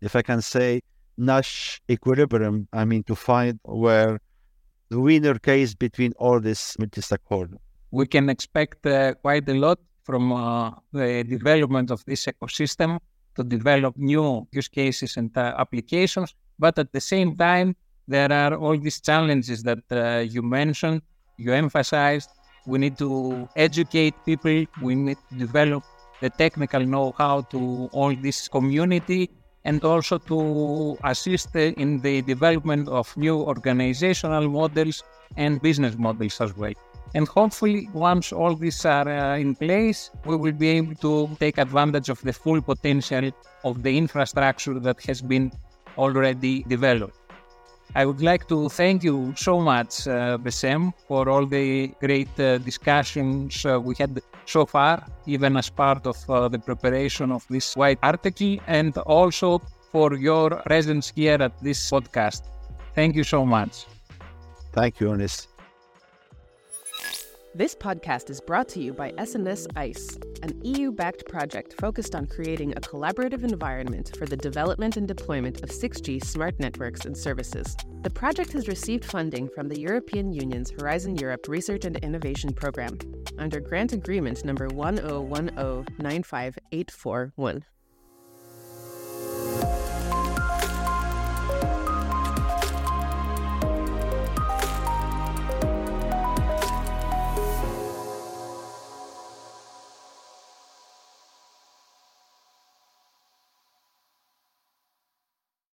if 0.00 0.14
I 0.14 0.22
can 0.22 0.42
say, 0.42 0.82
Nash 1.16 1.82
equilibrium, 1.90 2.68
I 2.72 2.84
mean, 2.84 3.02
to 3.04 3.14
find 3.14 3.58
where 3.64 4.20
the 4.90 5.00
winner 5.00 5.38
case 5.38 5.74
between 5.74 6.12
all 6.18 6.40
this 6.40 6.78
multi-stakeholder. 6.78 7.58
We 7.90 8.06
can 8.06 8.28
expect 8.30 8.86
uh, 8.86 9.14
quite 9.14 9.48
a 9.48 9.54
lot 9.54 9.78
from 10.04 10.32
uh, 10.32 10.70
the 10.92 11.24
development 11.24 11.90
of 11.90 12.04
this 12.04 12.26
ecosystem 12.26 12.98
to 13.36 13.44
develop 13.44 13.96
new 13.96 14.46
use 14.52 14.68
cases 14.68 15.16
and 15.16 15.36
uh, 15.36 15.54
applications. 15.58 16.34
But 16.58 16.78
at 16.78 16.92
the 16.92 17.00
same 17.00 17.36
time, 17.36 17.76
there 18.06 18.32
are 18.32 18.54
all 18.54 18.76
these 18.78 19.00
challenges 19.00 19.62
that 19.62 19.82
you 20.28 20.42
mentioned, 20.42 21.02
you 21.36 21.52
emphasized. 21.52 22.30
We 22.66 22.78
need 22.78 22.98
to 22.98 23.48
educate 23.56 24.14
people, 24.26 24.66
we 24.82 24.94
need 24.94 25.18
to 25.30 25.34
develop 25.38 25.84
the 26.20 26.30
technical 26.30 26.84
know 26.84 27.14
how 27.16 27.42
to 27.52 27.88
all 27.92 28.14
this 28.14 28.48
community 28.48 29.30
and 29.64 29.82
also 29.84 30.18
to 30.18 30.96
assist 31.04 31.54
in 31.56 32.00
the 32.00 32.22
development 32.22 32.88
of 32.88 33.14
new 33.16 33.36
organizational 33.40 34.48
models 34.48 35.02
and 35.36 35.60
business 35.60 35.96
models 35.96 36.40
as 36.40 36.56
well. 36.56 36.72
And 37.14 37.26
hopefully, 37.26 37.88
once 37.92 38.32
all 38.32 38.54
these 38.54 38.84
are 38.84 39.08
uh, 39.08 39.36
in 39.36 39.54
place, 39.54 40.10
we 40.24 40.36
will 40.36 40.52
be 40.52 40.68
able 40.68 40.94
to 40.96 41.36
take 41.40 41.58
advantage 41.58 42.08
of 42.08 42.20
the 42.22 42.32
full 42.32 42.62
potential 42.62 43.30
of 43.64 43.82
the 43.82 43.96
infrastructure 43.96 44.78
that 44.78 45.02
has 45.02 45.20
been 45.20 45.50
already 45.98 46.62
developed. 46.64 47.16
I 47.96 48.06
would 48.06 48.22
like 48.22 48.46
to 48.48 48.68
thank 48.68 49.02
you 49.02 49.34
so 49.36 49.60
much, 49.60 50.06
uh, 50.06 50.38
Bessem, 50.38 50.92
for 51.08 51.28
all 51.28 51.44
the 51.44 51.88
great 52.00 52.28
uh, 52.38 52.58
discussions 52.58 53.66
uh, 53.66 53.80
we 53.80 53.96
had 53.96 54.22
so 54.46 54.64
far, 54.64 55.04
even 55.26 55.56
as 55.56 55.68
part 55.70 56.06
of 56.06 56.16
uh, 56.30 56.46
the 56.46 56.58
preparation 56.60 57.32
of 57.32 57.44
this 57.50 57.76
white 57.76 57.98
article, 58.02 58.58
and 58.68 58.96
also 58.98 59.60
for 59.90 60.14
your 60.14 60.50
presence 60.66 61.12
here 61.14 61.42
at 61.42 61.60
this 61.60 61.90
podcast. 61.90 62.42
Thank 62.94 63.16
you 63.16 63.24
so 63.24 63.44
much. 63.44 63.86
Thank 64.72 65.00
you, 65.00 65.10
Ernest. 65.10 65.49
This 67.52 67.74
podcast 67.74 68.30
is 68.30 68.40
brought 68.40 68.68
to 68.68 68.80
you 68.80 68.92
by 68.92 69.10
SNS 69.10 69.66
ICE, 69.74 70.16
an 70.44 70.60
EU 70.62 70.92
backed 70.92 71.26
project 71.26 71.74
focused 71.80 72.14
on 72.14 72.26
creating 72.26 72.76
a 72.76 72.80
collaborative 72.80 73.42
environment 73.42 74.14
for 74.16 74.24
the 74.24 74.36
development 74.36 74.96
and 74.96 75.08
deployment 75.08 75.64
of 75.64 75.70
6G 75.70 76.24
smart 76.24 76.60
networks 76.60 77.06
and 77.06 77.16
services. 77.16 77.76
The 78.02 78.10
project 78.10 78.52
has 78.52 78.68
received 78.68 79.04
funding 79.04 79.48
from 79.48 79.68
the 79.68 79.80
European 79.80 80.32
Union's 80.32 80.70
Horizon 80.70 81.16
Europe 81.16 81.48
Research 81.48 81.84
and 81.84 81.96
Innovation 81.96 82.52
Program 82.52 82.96
under 83.36 83.58
Grant 83.58 83.94
Agreement 83.94 84.44
number 84.44 84.68
101095841. 84.68 87.62